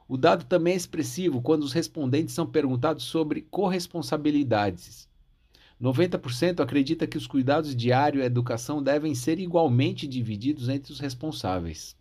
[0.06, 5.08] O dado também é expressivo quando os respondentes são perguntados sobre corresponsabilidades.
[5.82, 11.00] 90% acredita que os cuidados diários e a educação devem ser igualmente divididos entre os
[11.00, 11.96] responsáveis.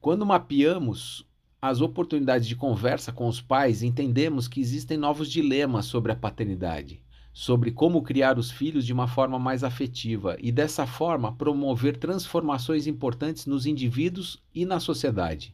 [0.00, 1.26] Quando mapeamos
[1.60, 7.02] as oportunidades de conversa com os pais, entendemos que existem novos dilemas sobre a paternidade,
[7.32, 12.86] sobre como criar os filhos de uma forma mais afetiva e, dessa forma, promover transformações
[12.86, 15.52] importantes nos indivíduos e na sociedade.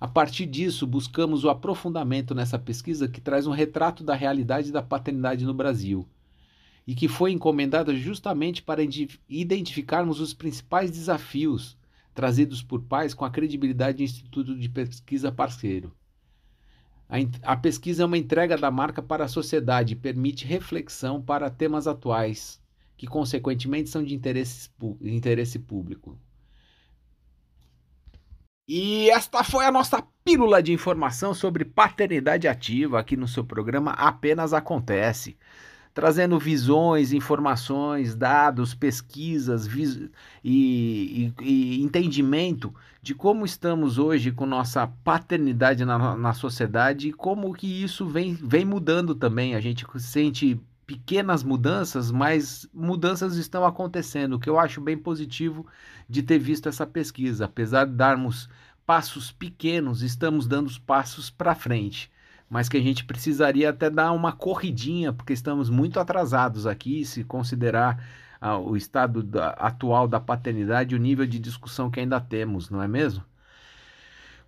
[0.00, 4.80] A partir disso, buscamos o aprofundamento nessa pesquisa que traz um retrato da realidade da
[4.80, 6.08] paternidade no Brasil
[6.86, 8.82] e que foi encomendada justamente para
[9.28, 11.77] identificarmos os principais desafios
[12.18, 15.94] trazidos por pais com a credibilidade de instituto de pesquisa parceiro.
[17.08, 21.48] A, a pesquisa é uma entrega da marca para a sociedade e permite reflexão para
[21.48, 22.60] temas atuais,
[22.96, 24.68] que consequentemente são de interesse,
[25.00, 26.18] interesse público.
[28.66, 33.92] E esta foi a nossa pílula de informação sobre paternidade ativa aqui no seu programa
[33.92, 35.38] Apenas Acontece
[35.98, 39.96] trazendo visões, informações, dados, pesquisas vis
[40.44, 47.12] e, e, e, entendimento de como estamos hoje com nossa paternidade na, na sociedade e
[47.12, 49.56] como que isso vem, vem mudando também.
[49.56, 55.66] A gente sente pequenas mudanças, mas mudanças estão acontecendo, o que eu acho bem positivo
[56.08, 57.46] de ter visto essa pesquisa.
[57.46, 58.48] Apesar de darmos
[58.86, 62.08] passos pequenos, estamos dando passos para frente
[62.48, 67.22] mas que a gente precisaria até dar uma corridinha, porque estamos muito atrasados aqui, se
[67.24, 68.02] considerar
[68.40, 72.70] ah, o estado da, atual da paternidade e o nível de discussão que ainda temos,
[72.70, 73.22] não é mesmo?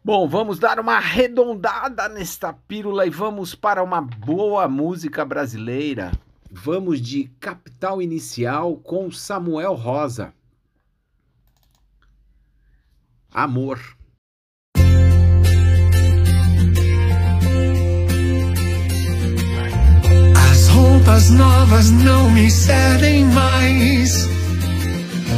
[0.02, 6.10] Bom, vamos dar uma arredondada nesta pílula e vamos para uma boa música brasileira.
[6.50, 10.32] Vamos de Capital Inicial com Samuel Rosa.
[13.30, 13.99] Amor.
[20.80, 24.28] Roupas novas não me servem mais.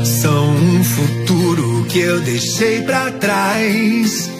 [0.05, 4.31] são um futuro que eu deixei pra trás.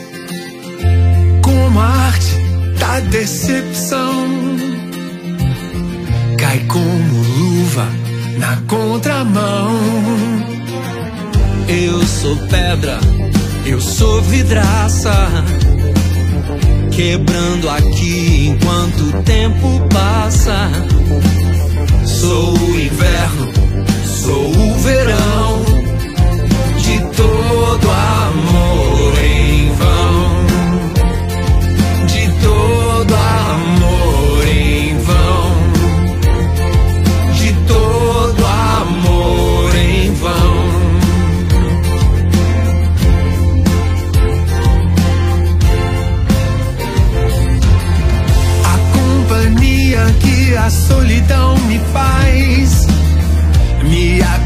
[1.43, 2.35] Como a arte
[2.79, 4.29] da decepção,
[6.39, 7.87] cai como luva
[8.39, 9.81] na contramão.
[11.69, 12.99] Eu sou pedra,
[13.67, 15.13] eu sou vidraça.
[16.95, 20.71] Quebrando aqui enquanto o tempo passa.
[22.05, 23.53] Sou o inverno,
[24.05, 25.63] sou o verão
[26.79, 28.22] de todo amor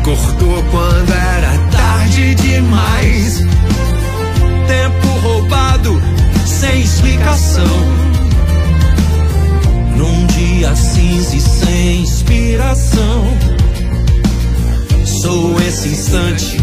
[0.06, 3.44] acordou quando era tarde demais.
[4.68, 6.00] Tempo roubado
[6.46, 7.66] sem explicação.
[9.96, 13.36] Num dia cinza e sem inspiração.
[15.22, 16.56] Sou esse instante,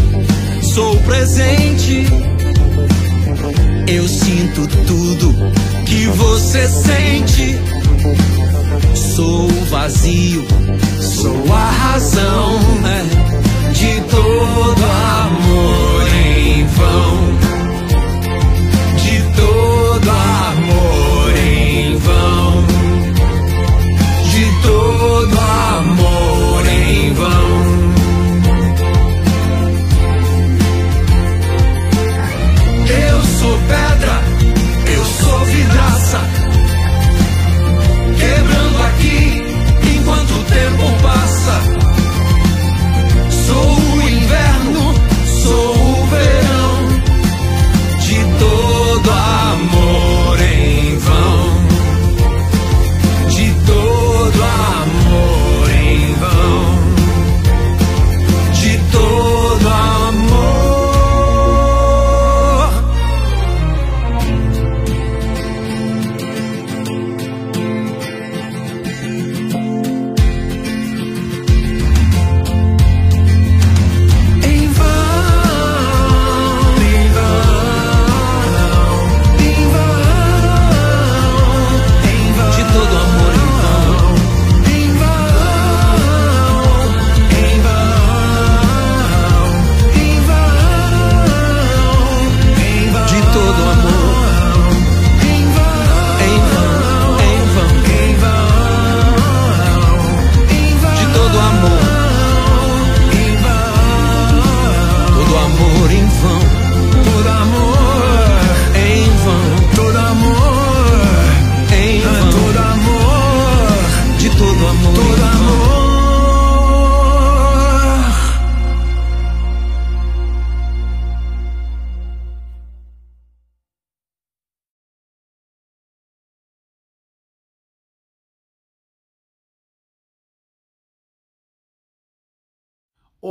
[0.62, 2.06] sou presente.
[3.86, 5.34] Eu sinto tudo
[5.84, 7.58] que você sente.
[9.14, 10.44] Sou o vazio,
[11.00, 13.04] sou a razão né,
[13.72, 14.84] de todo
[15.22, 17.33] amor em vão.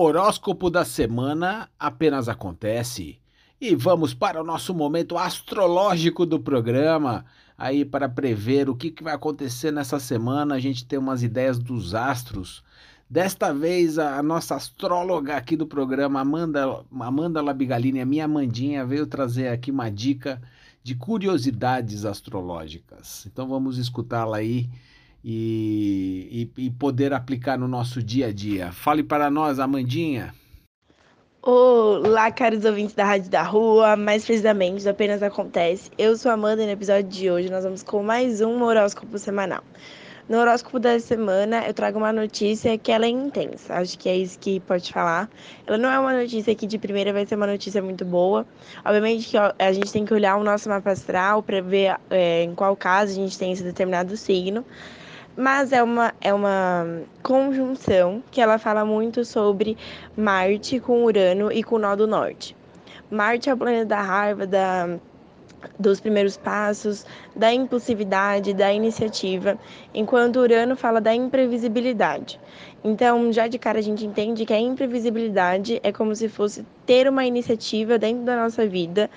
[0.04, 3.20] Horóscopo da semana apenas acontece.
[3.60, 7.24] E vamos para o nosso momento astrológico do programa.
[7.58, 11.96] Aí, para prever o que, vai acontecer nessa semana, a gente tem umas ideias dos
[11.96, 12.62] astros.
[13.10, 18.86] Desta vez, a a nossa astróloga aqui do programa, Amanda, Amanda Labigalini, a minha Amandinha,
[18.86, 20.42] veio trazer aqui uma dica
[20.84, 23.26] de curiosidades astrológicas.
[23.26, 24.70] Então, vamos escutá-la aí
[25.24, 28.72] e, e, e poder aplicar no nosso dia a dia.
[28.72, 30.34] Fale para nós, Amandinha.
[31.42, 35.92] Olá, caros ouvintes da Rádio da Rua, mais precisamente do Apenas Acontece.
[35.98, 39.18] Eu sou a Amanda e no episódio de hoje nós vamos com mais um horóscopo
[39.18, 39.62] semanal.
[40.30, 44.16] No horóscopo da semana eu trago uma notícia que ela é intensa, acho que é
[44.16, 45.30] isso que pode falar.
[45.68, 48.48] Ela não é uma notícia que de primeira vai ser uma notícia muito boa.
[48.86, 52.56] Obviamente que a gente tem que olhar o nosso mapa astral para ver é, em
[52.56, 54.64] qual caso a gente tem esse determinado signo.
[55.36, 59.78] Mas é uma, é uma conjunção que ela fala muito sobre
[60.16, 62.56] Marte com Urano e com o nó do norte.
[63.10, 64.98] Marte é o planeta da raiva, da,
[65.80, 67.06] dos primeiros passos,
[67.36, 69.58] da impulsividade, da iniciativa,
[69.94, 72.40] enquanto Urano fala da imprevisibilidade.
[72.84, 77.08] Então, já de cara a gente entende que a imprevisibilidade é como se fosse ter
[77.08, 79.10] uma iniciativa dentro da nossa vida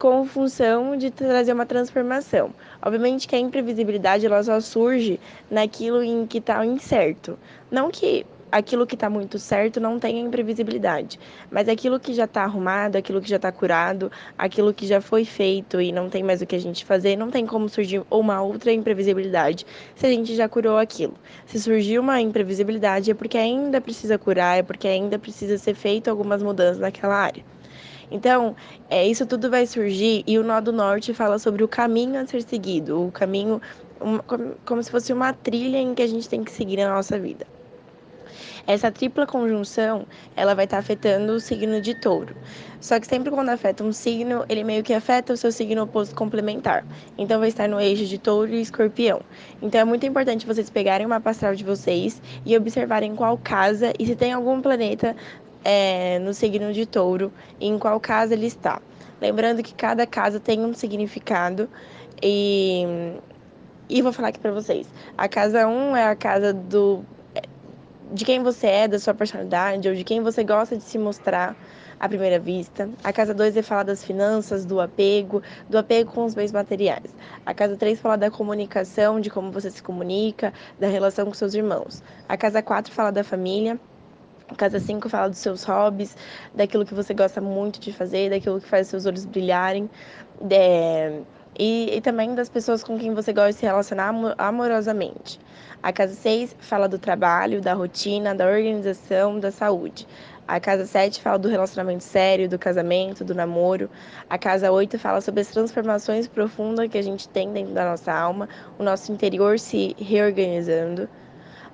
[0.00, 2.54] com função de trazer uma transformação.
[2.80, 5.20] Obviamente que a imprevisibilidade ela só surge
[5.50, 7.38] naquilo em que está incerto.
[7.70, 11.20] Não que aquilo que está muito certo não tem imprevisibilidade,
[11.50, 15.26] mas aquilo que já está arrumado, aquilo que já está curado, aquilo que já foi
[15.26, 18.40] feito e não tem mais o que a gente fazer, não tem como surgir uma
[18.40, 21.12] outra imprevisibilidade se a gente já curou aquilo.
[21.44, 26.08] Se surgiu uma imprevisibilidade é porque ainda precisa curar, é porque ainda precisa ser feito
[26.08, 27.44] algumas mudanças naquela área.
[28.10, 28.56] Então,
[28.88, 32.26] é, isso tudo vai surgir e o Nó do Norte fala sobre o caminho a
[32.26, 33.60] ser seguido, o caminho
[34.64, 37.46] como, se fosse uma trilha em que a gente tem que seguir na nossa vida.
[38.66, 40.06] Essa tripla conjunção,
[40.36, 42.36] ela vai estar tá afetando o signo de touro.
[42.80, 46.14] Só que sempre quando afeta um signo, ele meio que afeta o seu signo oposto
[46.14, 46.86] complementar.
[47.18, 49.22] Então vai estar no eixo de touro e escorpião.
[49.60, 54.06] Então é muito importante vocês pegarem uma astral de vocês e observarem qual casa e
[54.06, 55.16] se tem algum planeta
[55.64, 58.80] é, no signo de touro e em qual casa ele está.
[59.20, 61.68] Lembrando que cada casa tem um significado
[62.22, 62.84] e,
[63.88, 64.86] e vou falar aqui para vocês.
[65.16, 67.04] A casa 1 é a casa do
[68.12, 71.56] de quem você é, da sua personalidade ou de quem você gosta de se mostrar
[71.98, 72.88] à primeira vista.
[73.04, 77.14] A casa 2 é falar das finanças, do apego, do apego com os bens materiais.
[77.46, 81.54] A casa 3 fala da comunicação, de como você se comunica, da relação com seus
[81.54, 82.02] irmãos.
[82.28, 83.78] A casa 4 fala da família.
[84.56, 86.16] Casa 5 fala dos seus hobbies,
[86.54, 89.88] daquilo que você gosta muito de fazer, daquilo que faz seus olhos brilharem.
[90.40, 91.22] De...
[91.58, 95.38] E, e, também das pessoas com quem você gosta de se relacionar amorosamente.
[95.82, 100.06] A casa 6 fala do trabalho, da rotina, da organização, da saúde.
[100.46, 103.88] A casa 7 fala do relacionamento sério, do casamento, do namoro.
[104.28, 108.12] A casa 8 fala sobre as transformações profundas que a gente tem dentro da nossa
[108.12, 111.08] alma, o nosso interior se reorganizando.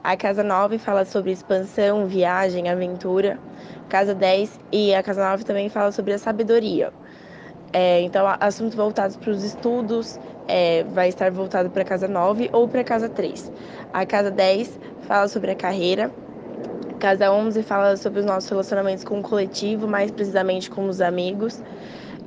[0.06, 3.40] A casa 9 fala sobre expansão, viagem, aventura.
[3.88, 6.92] Casa 10 e a casa 9 também fala sobre a sabedoria.
[7.72, 12.48] É, então, assuntos voltados para os estudos é, vai estar voltado para a casa 9
[12.52, 13.50] ou para a casa 3.
[13.92, 14.78] A casa 10
[15.08, 16.08] fala sobre a carreira.
[17.00, 21.60] Casa 11 fala sobre os nossos relacionamentos com o coletivo, mais precisamente com os amigos.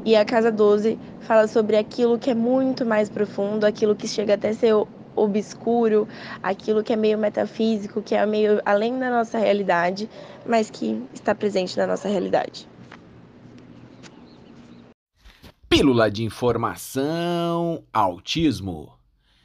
[0.03, 4.34] E a casa 12 fala sobre aquilo que é muito mais profundo, aquilo que chega
[4.34, 4.75] até ser
[5.24, 6.07] obscuro,
[6.41, 10.09] aquilo que é meio metafísico, que é meio além da nossa realidade,
[10.45, 12.67] mas que está presente na nossa realidade.
[15.67, 18.93] Pílula de informação, autismo.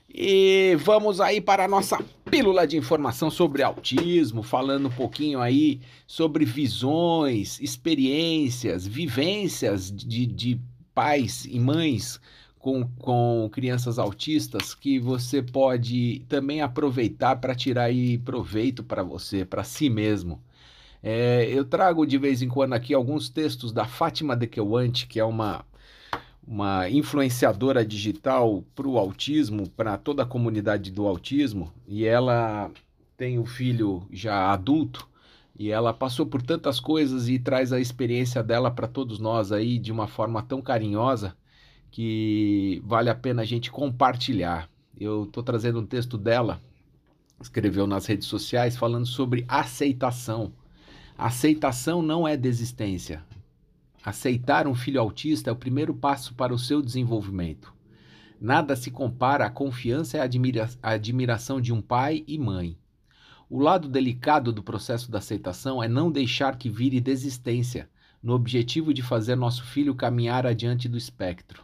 [0.09, 1.99] E vamos aí para a nossa
[2.31, 10.61] pílula de informação sobre autismo, falando um pouquinho aí sobre visões, experiências, vivências de, de
[10.95, 12.21] pais e mães
[12.65, 19.45] com, com crianças autistas que você pode também aproveitar para tirar aí proveito para você,
[19.45, 20.41] para si mesmo.
[21.03, 25.21] É, eu trago de vez em quando aqui alguns textos da Fátima de Queuante, que
[25.21, 25.63] é uma,
[26.43, 32.71] uma influenciadora digital para o autismo, para toda a comunidade do autismo, e ela
[33.15, 35.07] tem um filho já adulto,
[35.59, 39.79] e ela passou por tantas coisas e traz a experiência dela para todos nós aí
[39.79, 41.37] de uma forma tão carinhosa
[41.95, 44.69] que vale a pena a gente compartilhar.
[44.99, 46.61] Eu estou trazendo um texto dela,
[47.41, 50.53] escreveu nas redes sociais, falando sobre aceitação.
[51.17, 53.25] Aceitação não é desistência.
[54.05, 57.73] Aceitar um filho autista é o primeiro passo para o seu desenvolvimento.
[58.41, 62.77] Nada se compara à confiança e à admira admiração de um pai e mãe.
[63.49, 67.89] O lado delicado do processo da aceitação é não deixar que vire desistência,
[68.21, 71.64] no objetivo de fazer nosso filho caminhar adiante do espectro.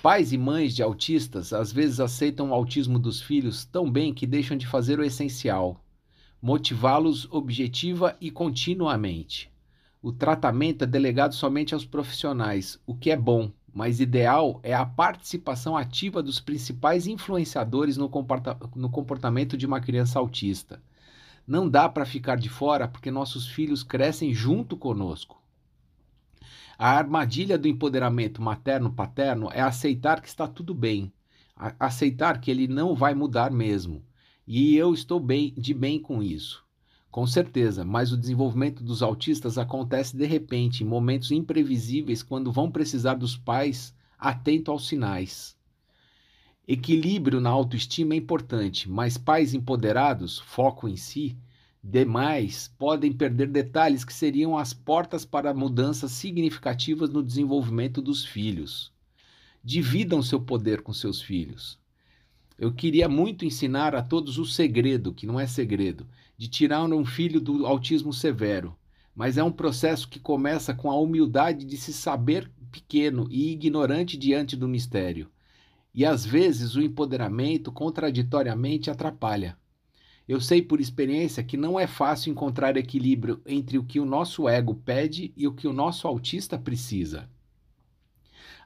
[0.00, 4.28] Pais e mães de autistas às vezes aceitam o autismo dos filhos tão bem que
[4.28, 5.84] deixam de fazer o essencial:
[6.40, 9.50] motivá-los objetiva e continuamente.
[10.00, 14.86] O tratamento é delegado somente aos profissionais, o que é bom, mas ideal é a
[14.86, 20.80] participação ativa dos principais influenciadores no, comporta no comportamento de uma criança autista.
[21.44, 25.37] Não dá para ficar de fora porque nossos filhos crescem junto conosco.
[26.80, 31.12] A armadilha do empoderamento materno-paterno é aceitar que está tudo bem,
[31.76, 34.04] aceitar que ele não vai mudar mesmo.
[34.46, 36.64] E eu estou bem, de bem com isso.
[37.10, 42.70] Com certeza, mas o desenvolvimento dos autistas acontece de repente, em momentos imprevisíveis, quando vão
[42.70, 45.58] precisar dos pais atento aos sinais.
[46.66, 51.36] Equilíbrio na autoestima é importante, mas pais empoderados, foco em si,
[51.82, 58.92] demais podem perder detalhes que seriam as portas para mudanças significativas no desenvolvimento dos filhos.
[59.62, 61.78] Dividam seu poder com seus filhos.
[62.58, 66.06] Eu queria muito ensinar a todos o segredo, que não é segredo,
[66.36, 68.76] de tirar um filho do autismo severo,
[69.14, 74.16] mas é um processo que começa com a humildade de se saber pequeno e ignorante
[74.16, 75.28] diante do mistério.
[75.94, 79.56] E às vezes o empoderamento contraditoriamente atrapalha.
[80.28, 84.46] Eu sei por experiência que não é fácil encontrar equilíbrio entre o que o nosso
[84.46, 87.26] ego pede e o que o nosso autista precisa.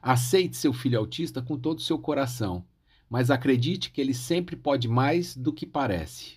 [0.01, 2.65] Aceite seu filho autista com todo o seu coração,
[3.09, 6.33] mas acredite que ele sempre pode mais do que parece.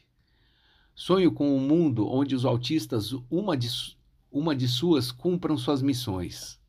[0.95, 3.69] Sonho com um mundo onde os autistas, uma de,
[4.31, 6.61] uma de suas, cumpram suas missões.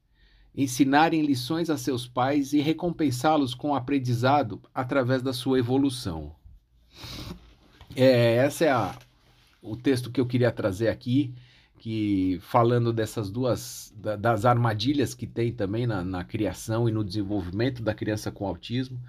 [0.56, 6.36] Ensinarem lições a seus pais e recompensá-los com o aprendizado através da sua evolução.
[8.00, 8.96] É, essa é a,
[9.60, 11.34] o texto que eu queria trazer aqui,
[11.80, 17.04] que falando dessas duas da, das armadilhas que tem também na, na, criação e no
[17.04, 19.00] desenvolvimento da criança com autismo,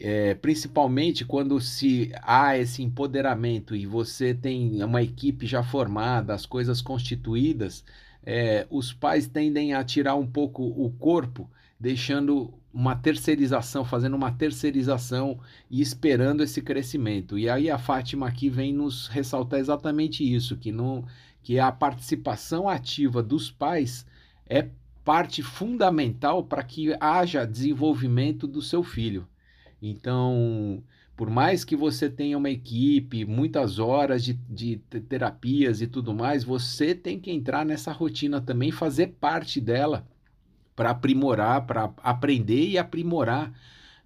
[0.00, 6.46] é, principalmente quando se há esse empoderamento e você tem uma equipe já formada, as
[6.46, 7.84] coisas constituídas,
[8.24, 14.32] é, os pais tendem a tirar um pouco o corpo, deixando uma terceirização, fazendo uma
[14.32, 15.38] terceirização
[15.70, 17.38] e esperando esse crescimento.
[17.38, 21.04] E aí a Fátima aqui vem nos ressaltar exatamente isso, que não
[21.42, 24.06] que a participação ativa dos pais
[24.48, 24.68] é
[25.04, 29.26] parte fundamental para que haja desenvolvimento do seu filho.
[29.80, 30.82] Então,
[31.16, 34.76] por mais que você tenha uma equipe, muitas horas de, de
[35.08, 40.06] terapias e tudo mais, você tem que entrar nessa rotina também, fazer parte dela
[40.74, 43.52] para aprimorar, para aprender e aprimorar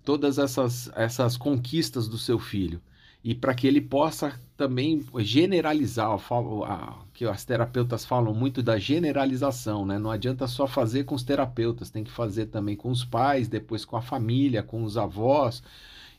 [0.04, 2.80] todas essas, essas conquistas do seu filho.
[3.24, 8.78] E para que ele possa também generalizar, falo, a, que as terapeutas falam muito da
[8.78, 9.98] generalização, né?
[9.98, 13.84] Não adianta só fazer com os terapeutas, tem que fazer também com os pais, depois
[13.84, 15.60] com a família, com os avós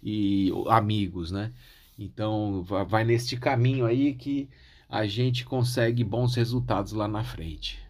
[0.04, 1.54] e amigos, né?
[1.98, 4.50] Então vai neste caminho aí que
[4.90, 7.87] a gente consegue bons resultados lá na frente.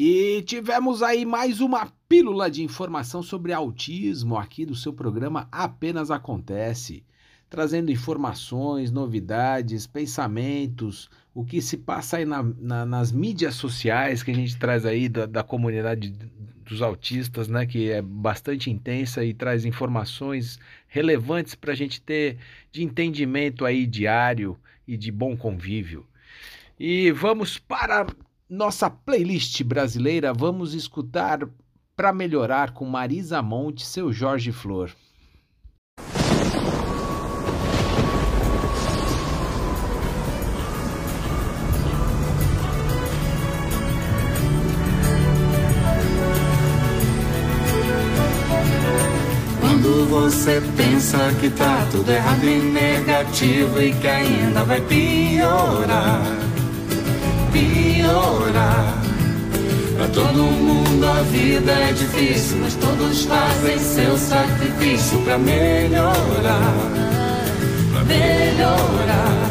[0.00, 6.08] E tivemos aí mais uma pílula de informação sobre autismo aqui do seu programa Apenas
[6.08, 7.04] Acontece,
[7.50, 14.30] trazendo informações, novidades, pensamentos, o que se passa aí na, na, nas mídias sociais que
[14.30, 16.10] a gente traz aí da, da comunidade
[16.64, 22.38] dos autistas, né, que é bastante intensa e traz informações relevantes para a gente ter
[22.70, 26.06] de entendimento aí diário e de bom convívio.
[26.78, 28.06] E vamos para
[28.48, 31.40] nossa playlist brasileira, vamos escutar
[31.94, 34.90] para melhorar com Marisa Monte, seu Jorge Flor.
[49.60, 56.57] Quando você pensa que tá tudo errado e negativo e que ainda vai piorar
[57.52, 58.98] piorar.
[59.96, 66.74] Pra todo mundo a vida é difícil, mas todos fazem seu sacrifício pra melhorar.
[67.92, 69.50] Pra melhorar.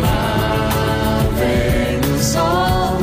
[0.00, 2.98] Lá vem o sol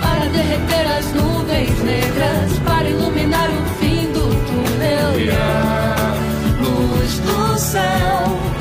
[0.00, 5.20] para derreter as nuvens negras, para iluminar o fim do túnel.
[5.20, 6.14] E a
[6.62, 8.59] luz do céu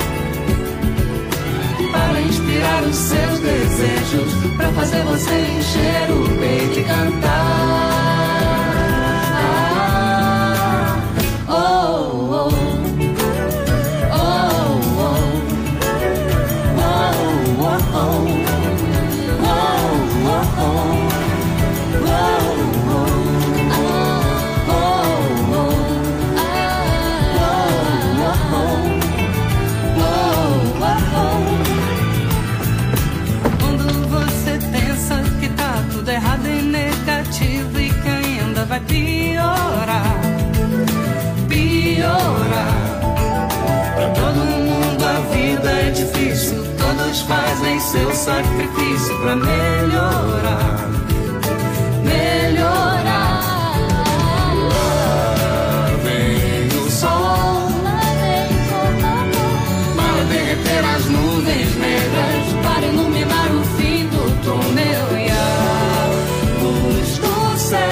[2.59, 7.98] inspirar os seus desejos, para fazer você encher o peito e cantar.
[47.09, 50.89] Todos fazem seu sacrifício pra melhorar,
[52.03, 53.75] melhorar.
[54.69, 57.71] Lá vem o sol,
[59.95, 66.07] para derreter as nuvens negras, para iluminar o fim do túnel e a
[66.61, 67.89] luz do céu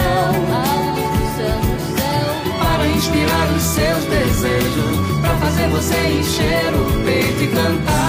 [2.95, 8.07] inspirar os seus desejos, pra fazer você encher o peito e cantar.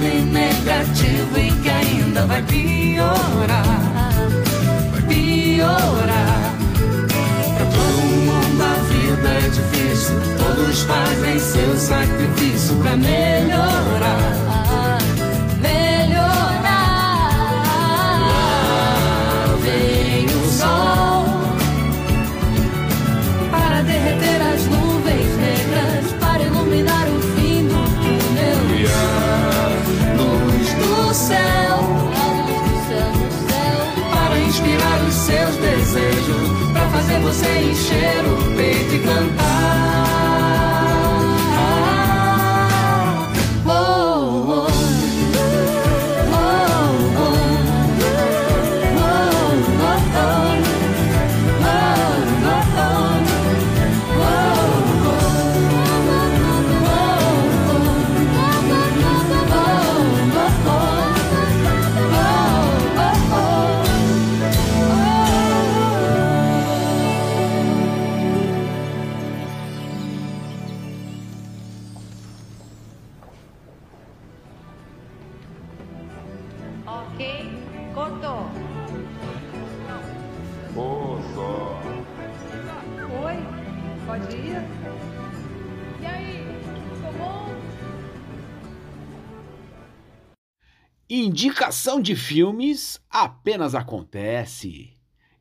[0.00, 3.64] Tudo errado e negativo e que ainda vai piorar.
[4.92, 6.54] Vai piorar.
[7.56, 10.16] Pra todo mundo a vida é difícil.
[10.38, 12.96] Todos fazem seu sacrifício pra.
[12.96, 14.49] Melhorar.
[91.40, 94.90] Indicação de filmes apenas acontece.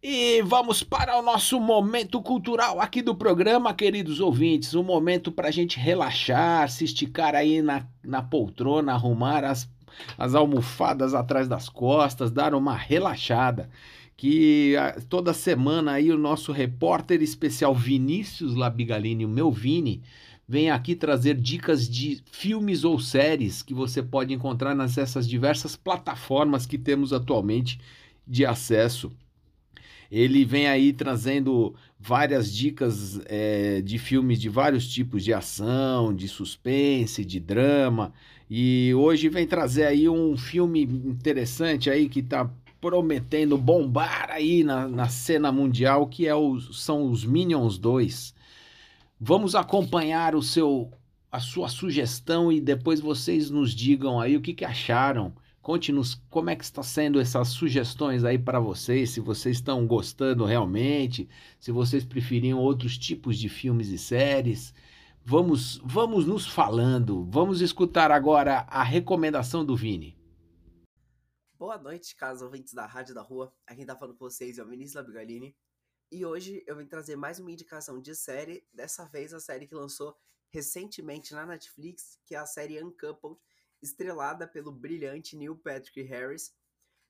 [0.01, 4.73] E vamos para o nosso momento cultural aqui do programa, queridos ouvintes.
[4.73, 9.69] Um momento para a gente relaxar, se esticar aí na, na poltrona, arrumar as,
[10.17, 13.69] as almofadas atrás das costas, dar uma relaxada.
[14.15, 20.01] Que ah, toda semana aí o nosso repórter especial Vinícius Labigalini, o meu Vini,
[20.49, 26.65] vem aqui trazer dicas de filmes ou séries que você pode encontrar nessas diversas plataformas
[26.65, 27.79] que temos atualmente
[28.25, 29.11] de acesso.
[30.11, 36.27] Ele vem aí trazendo várias dicas é, de filmes de vários tipos de ação, de
[36.27, 38.11] suspense, de drama.
[38.49, 42.49] E hoje vem trazer aí um filme interessante aí que está
[42.81, 48.38] prometendo bombar aí na, na cena mundial, que é o, são os Minions 2.
[49.21, 50.93] Vamos acompanhar o seu
[51.29, 55.35] a sua sugestão e depois vocês nos digam aí o que, que acharam.
[55.61, 60.45] Conte-nos como é que está sendo essas sugestões aí para vocês, se vocês estão gostando
[60.45, 64.73] realmente, se vocês preferiam outros tipos de filmes e séries.
[65.23, 67.25] Vamos, vamos nos falando.
[67.29, 70.17] Vamos escutar agora a recomendação do Vini.
[71.59, 73.53] Boa noite, caros ouvintes da Rádio da Rua.
[73.67, 75.53] Aqui quem tá falando com vocês é o Vinícius Labigalini.
[76.11, 79.75] E hoje eu vim trazer mais uma indicação de série, dessa vez a série que
[79.75, 80.17] lançou
[80.49, 83.39] recentemente na Netflix, que é a série Uncoupled,
[83.79, 86.51] estrelada pelo brilhante Neil Patrick Harris,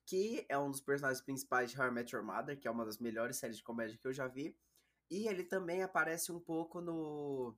[0.04, 2.84] que é um dos personagens principais de How I Met Your Mother, que é uma
[2.84, 4.54] das melhores séries de comédia que eu já vi.
[5.10, 7.56] E ele também aparece um pouco no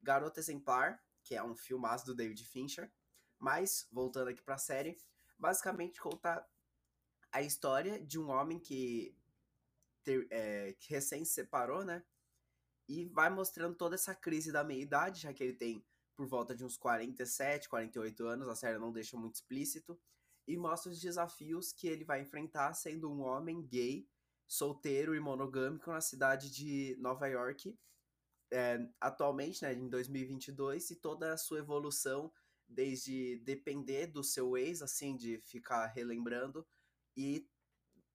[0.00, 2.92] Garota Exemplar, que é um filmaço do David Fincher.
[3.40, 4.96] Mas, voltando aqui pra série,
[5.36, 6.46] basicamente conta
[7.32, 9.15] a história de um homem que,
[10.06, 12.02] ter- é, que recém se separou, né?
[12.88, 15.84] E vai mostrando toda essa crise da meia-idade, já que ele tem
[16.14, 20.00] por volta de uns 47, 48 anos, a série não deixa muito explícito,
[20.48, 24.08] e mostra os desafios que ele vai enfrentar sendo um homem gay,
[24.48, 27.76] solteiro e monogâmico na cidade de Nova York,
[28.52, 32.32] é, atualmente, né, em 2022, e toda a sua evolução,
[32.68, 36.66] desde depender do seu ex, assim, de ficar relembrando,
[37.16, 37.46] e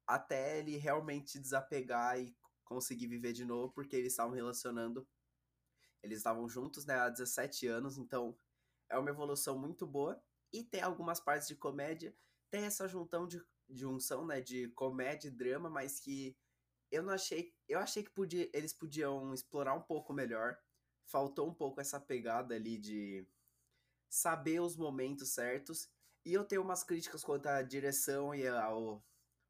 [0.08, 2.36] até ele realmente desapegar e
[2.66, 5.08] conseguir viver de novo, porque eles estavam relacionando,
[6.02, 8.38] eles estavam juntos, né, há 17 anos, então
[8.90, 10.22] é uma evolução muito boa,
[10.54, 12.16] e tem algumas partes de comédia,
[12.50, 16.38] tem essa juntão de junção, né, de comédia e drama, mas que
[16.92, 20.58] eu não achei, eu achei que podia, eles podiam explorar um pouco melhor.
[21.06, 23.26] Faltou um pouco essa pegada ali de
[24.10, 25.90] saber os momentos certos.
[26.26, 29.02] E eu tenho umas críticas quanto à direção e ao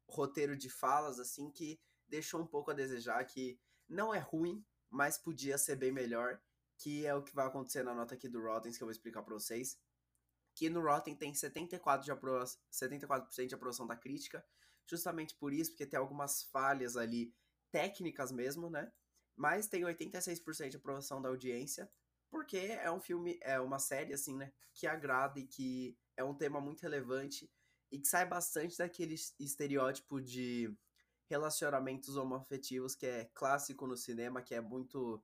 [0.08, 5.16] roteiro de falas, assim, que deixou um pouco a desejar, que não é ruim, mas
[5.16, 6.40] podia ser bem melhor,
[6.76, 9.22] que é o que vai acontecer na nota aqui do Rotten, que eu vou explicar
[9.22, 9.78] pra vocês.
[10.54, 14.44] Que no Rotten tem 74% de, aprova 74 de aprovação da crítica,
[14.86, 17.34] justamente por isso, porque tem algumas falhas ali
[17.70, 18.92] técnicas mesmo, né?
[19.34, 21.90] Mas tem 86% de aprovação da audiência,
[22.30, 24.52] porque é um filme, é uma série, assim, né?
[24.74, 27.50] Que agrada e que é um tema muito relevante
[27.92, 30.74] e que sai bastante daquele estereótipo de
[31.28, 35.22] relacionamentos homoafetivos que é clássico no cinema, que é muito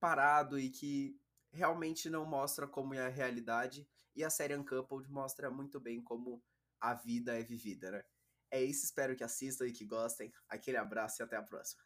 [0.00, 1.16] parado e que
[1.52, 6.42] realmente não mostra como é a realidade e a série Uncoupled mostra muito bem como
[6.80, 8.02] a vida é vivida, né?
[8.50, 10.30] É isso, espero que assistam e que gostem.
[10.48, 11.82] Aquele abraço e até a próxima.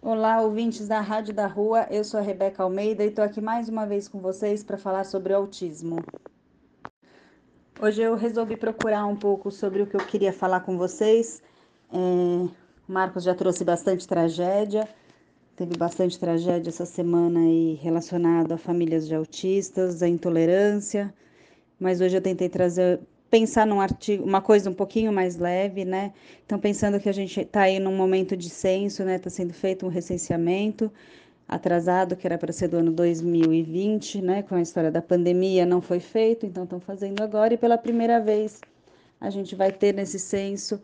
[0.00, 1.86] Olá, ouvintes da Rádio da Rua.
[1.90, 5.04] Eu sou a Rebeca Almeida e estou aqui mais uma vez com vocês para falar
[5.04, 5.96] sobre autismo.
[7.78, 11.42] Hoje eu resolvi procurar um pouco sobre o que eu queria falar com vocês.
[11.92, 12.48] É,
[12.88, 14.88] Marcos já trouxe bastante tragédia,
[15.54, 21.12] teve bastante tragédia essa semana aí relacionado a famílias de autistas, a intolerância,
[21.78, 22.98] mas hoje eu tentei trazer
[23.30, 26.14] pensar num artigo, uma coisa um pouquinho mais leve, né?
[26.46, 29.16] Então, pensando que a gente está aí num momento de censo, né?
[29.16, 30.90] Está sendo feito um recenseamento
[31.48, 34.42] atrasado, que era para ser do ano 2020, né?
[34.42, 37.54] Com a história da pandemia, não foi feito, então estão fazendo agora.
[37.54, 38.60] E pela primeira vez
[39.20, 40.80] a gente vai ter nesse censo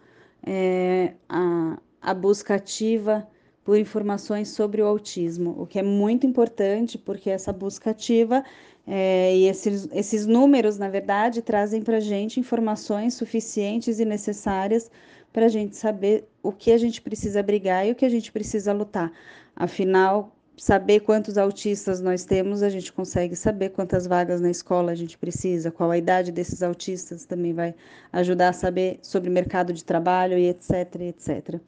[0.47, 3.27] é, a, a busca ativa
[3.65, 8.45] por informações sobre o autismo, o que é muito importante, porque essa busca ativa
[8.87, 14.91] é, e esses, esses números, na verdade, trazem para a gente informações suficientes e necessárias
[15.33, 18.33] para a gente saber o que a gente precisa brigar e o que a gente
[18.33, 19.13] precisa lutar.
[19.55, 24.95] Afinal, saber quantos autistas nós temos, a gente consegue saber quantas vagas na escola a
[24.95, 27.75] gente precisa, qual a idade desses autistas também vai
[28.13, 31.61] ajudar a saber sobre mercado de trabalho e etc, etc.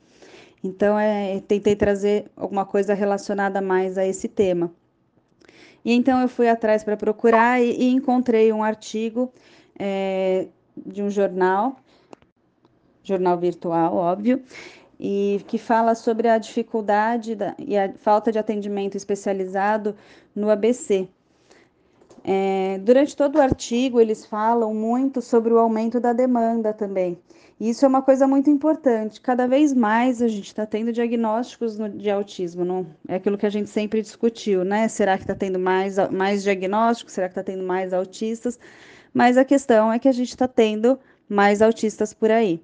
[0.63, 4.73] Então, é, tentei trazer alguma coisa relacionada mais a esse tema.
[5.85, 9.31] E então eu fui atrás para procurar e, e, encontrei um artigo
[9.79, 11.77] é, de um jornal,
[13.03, 14.43] jornal virtual, óbvio,
[14.99, 19.95] e que fala sobre a dificuldade da, e a falta de atendimento especializado
[20.35, 21.09] no ABC.
[22.27, 27.19] É, durante todo o artigo, eles falam muito sobre o aumento da demanda também.
[27.61, 29.21] E isso é uma coisa muito importante.
[29.21, 32.65] Cada vez mais a gente está tendo diagnósticos no, de autismo.
[32.65, 34.89] Não, é aquilo que a gente sempre discutiu, né?
[34.89, 37.13] Será que está tendo mais, mais diagnósticos?
[37.15, 38.59] Será que está tendo mais autistas?
[39.13, 42.61] Mas a questão é que a gente está tendo mais autistas por aí.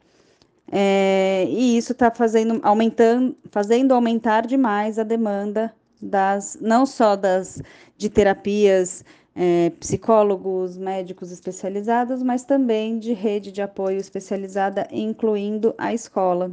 [0.71, 7.61] É, e isso está fazendo, aumentando, fazendo aumentar demais a demanda das, não só das
[7.99, 9.05] de terapias
[9.35, 16.53] é, psicólogos, médicos especializados, mas também de rede de apoio especializada, incluindo a escola.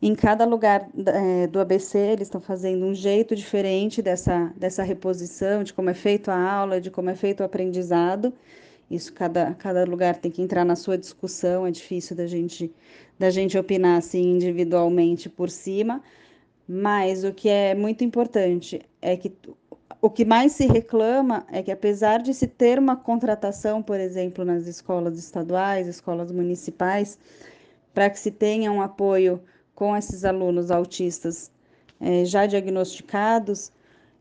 [0.00, 5.64] Em cada lugar é, do ABC, eles estão fazendo um jeito diferente dessa, dessa reposição,
[5.64, 8.32] de como é feito a aula, de como é feito o aprendizado.
[8.90, 12.72] Isso cada, cada lugar tem que entrar na sua discussão, é difícil da gente,
[13.18, 16.02] da gente opinar assim individualmente por cima,
[16.66, 19.32] mas o que é muito importante é que
[20.00, 24.44] o que mais se reclama é que, apesar de se ter uma contratação, por exemplo,
[24.44, 27.18] nas escolas estaduais, escolas municipais,
[27.92, 29.42] para que se tenha um apoio
[29.74, 31.50] com esses alunos autistas
[32.00, 33.72] é, já diagnosticados,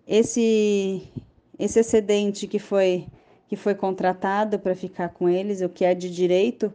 [0.07, 1.03] esse,
[1.59, 3.07] esse excedente que foi,
[3.47, 6.73] que foi contratado para ficar com eles, o que é de direito,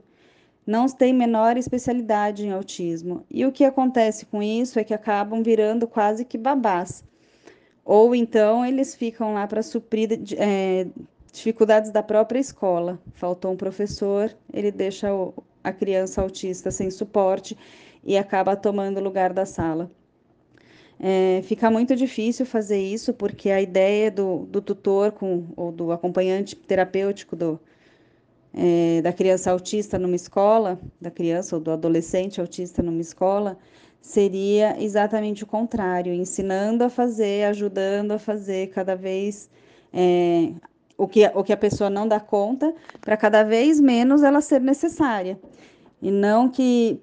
[0.66, 3.24] não tem menor especialidade em autismo.
[3.30, 7.04] E o que acontece com isso é que acabam virando quase que babás
[7.84, 10.86] ou então eles ficam lá para suprir é,
[11.32, 12.98] dificuldades da própria escola.
[13.14, 15.08] Faltou um professor, ele deixa
[15.62, 17.56] a criança autista sem suporte
[18.04, 19.90] e acaba tomando o lugar da sala.
[21.05, 25.90] É, fica muito difícil fazer isso porque a ideia do, do tutor com, ou do
[25.90, 27.59] acompanhante terapêutico do,
[28.55, 33.59] é, da criança autista numa escola, da criança ou do adolescente autista numa escola,
[34.00, 39.50] seria exatamente o contrário, ensinando a fazer, ajudando a fazer cada vez
[39.92, 40.53] é,
[40.96, 44.61] o, que, o que a pessoa não dá conta, para cada vez menos ela ser
[44.61, 45.36] necessária.
[46.00, 47.00] E não que,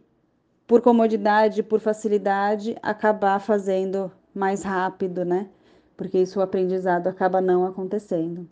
[0.69, 5.49] por comodidade, por facilidade, acabar fazendo mais rápido, né?
[5.97, 8.47] Porque isso o aprendizado acaba não acontecendo.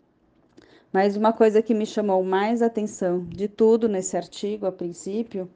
[0.92, 5.48] Mas uma coisa que me chamou mais atenção de tudo nesse artigo, a princípio,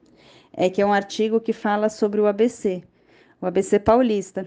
[0.53, 2.85] é que é um artigo que fala sobre o ABC,
[3.41, 4.47] o ABC paulista,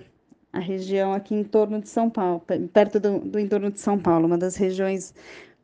[0.54, 2.42] a região aqui em torno de São Paulo,
[2.72, 5.14] perto do, do entorno de São Paulo, uma das regiões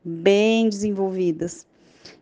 [0.03, 1.65] bem desenvolvidas.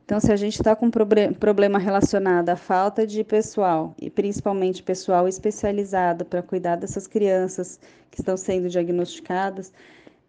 [0.10, 4.82] Então, se a gente está com um problema relacionado à falta de pessoal, e principalmente
[4.82, 7.80] pessoal especializado para cuidar dessas crianças
[8.10, 9.72] que estão sendo diagnosticadas,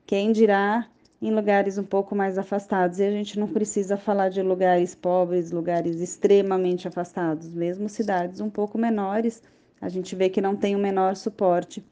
[0.04, 0.86] quem dirá
[1.22, 2.98] em lugares um pouco mais afastados.
[2.98, 8.50] E a gente não precisa falar de lugares pobres, lugares extremamente afastados, mesmo cidades um
[8.50, 9.42] pouco menores,
[9.80, 11.82] a gente vê que não tem o menor suporte.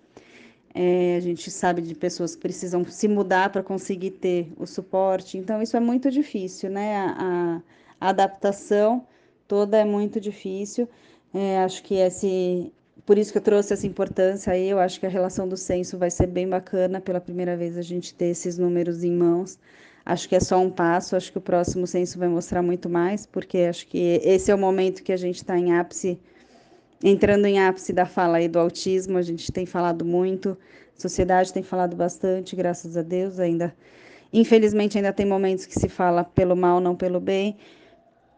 [0.74, 5.38] É, a gente sabe de pessoas que precisam se mudar para conseguir ter o suporte,
[5.38, 6.94] então isso é muito difícil, né?
[6.94, 7.16] A,
[7.56, 9.06] a adaptação
[9.46, 10.88] toda é muito difícil.
[11.34, 12.72] É, acho que esse
[13.06, 14.68] Por isso que eu trouxe essa importância aí.
[14.70, 17.82] Eu acho que a relação do censo vai ser bem bacana pela primeira vez a
[17.82, 19.58] gente ter esses números em mãos.
[20.04, 23.26] Acho que é só um passo, acho que o próximo censo vai mostrar muito mais,
[23.26, 26.18] porque acho que esse é o momento que a gente está em ápice,
[27.04, 29.18] entrando em ápice da fala aí do autismo.
[29.18, 30.56] A gente tem falado muito,
[30.96, 33.38] a sociedade tem falado bastante, graças a Deus.
[33.38, 33.74] Ainda,
[34.32, 37.56] infelizmente, ainda tem momentos que se fala pelo mal, não pelo bem,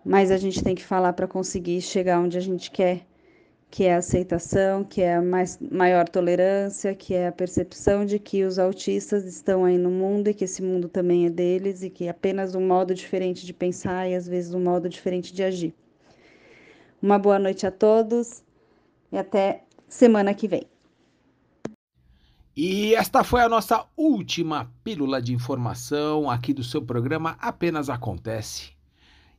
[0.05, 3.07] mas a gente tem que falar para conseguir chegar onde a gente quer
[3.70, 8.18] que é a aceitação, que é a mais, maior tolerância, que é a percepção de
[8.18, 11.88] que os autistas estão aí no mundo e que esse mundo também é deles e
[11.88, 15.44] que é apenas um modo diferente de pensar e às vezes um modo diferente de
[15.44, 15.72] agir.
[17.01, 18.42] Uma boa noite a todos
[19.12, 20.66] e até semana que vem.
[22.57, 28.80] E esta foi a nossa última pílula de informação aqui do seu programa Apenas Acontece.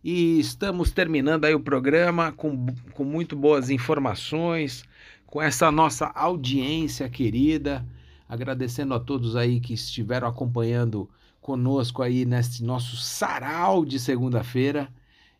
[0.03, 4.83] E estamos terminando aí o programa com, com muito boas informações,
[5.27, 7.85] com essa nossa audiência querida.
[8.27, 14.89] Agradecendo a todos aí que estiveram acompanhando conosco aí nesse nosso sarau de segunda-feira.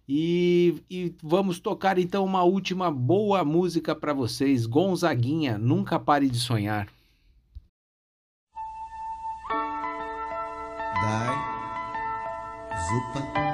[0.07, 6.38] E, e, vamos tocar então uma última boa música para vocês, Gonzaguinha, Nunca Pare de
[6.38, 6.88] Sonhar.
[11.01, 11.36] Dai,
[12.76, 13.51] Zupa,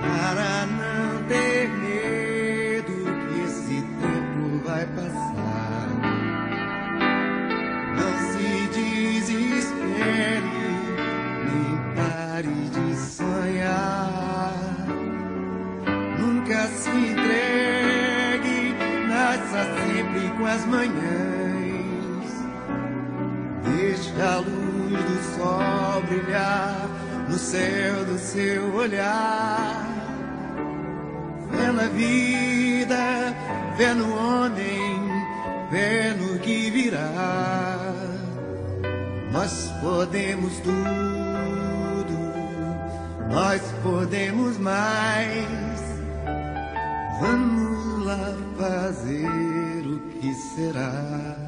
[0.00, 2.96] Para não ter medo
[3.28, 5.88] que esse tempo vai passar.
[7.96, 10.60] Não se desespere,
[11.44, 14.54] nem pare de sonhar.
[16.18, 18.74] Nunca se entregue,
[19.08, 21.38] nasça sempre com as manhãs.
[23.64, 26.88] Deixe a luz do sol brilhar
[27.28, 29.87] no céu do seu olhar.
[31.78, 33.32] Na vida,
[33.76, 35.00] fé no homem,
[35.70, 37.78] fé no que virá.
[39.30, 40.74] Nós podemos tudo,
[43.30, 45.78] nós podemos mais.
[47.20, 51.47] Vamos lá fazer o que será.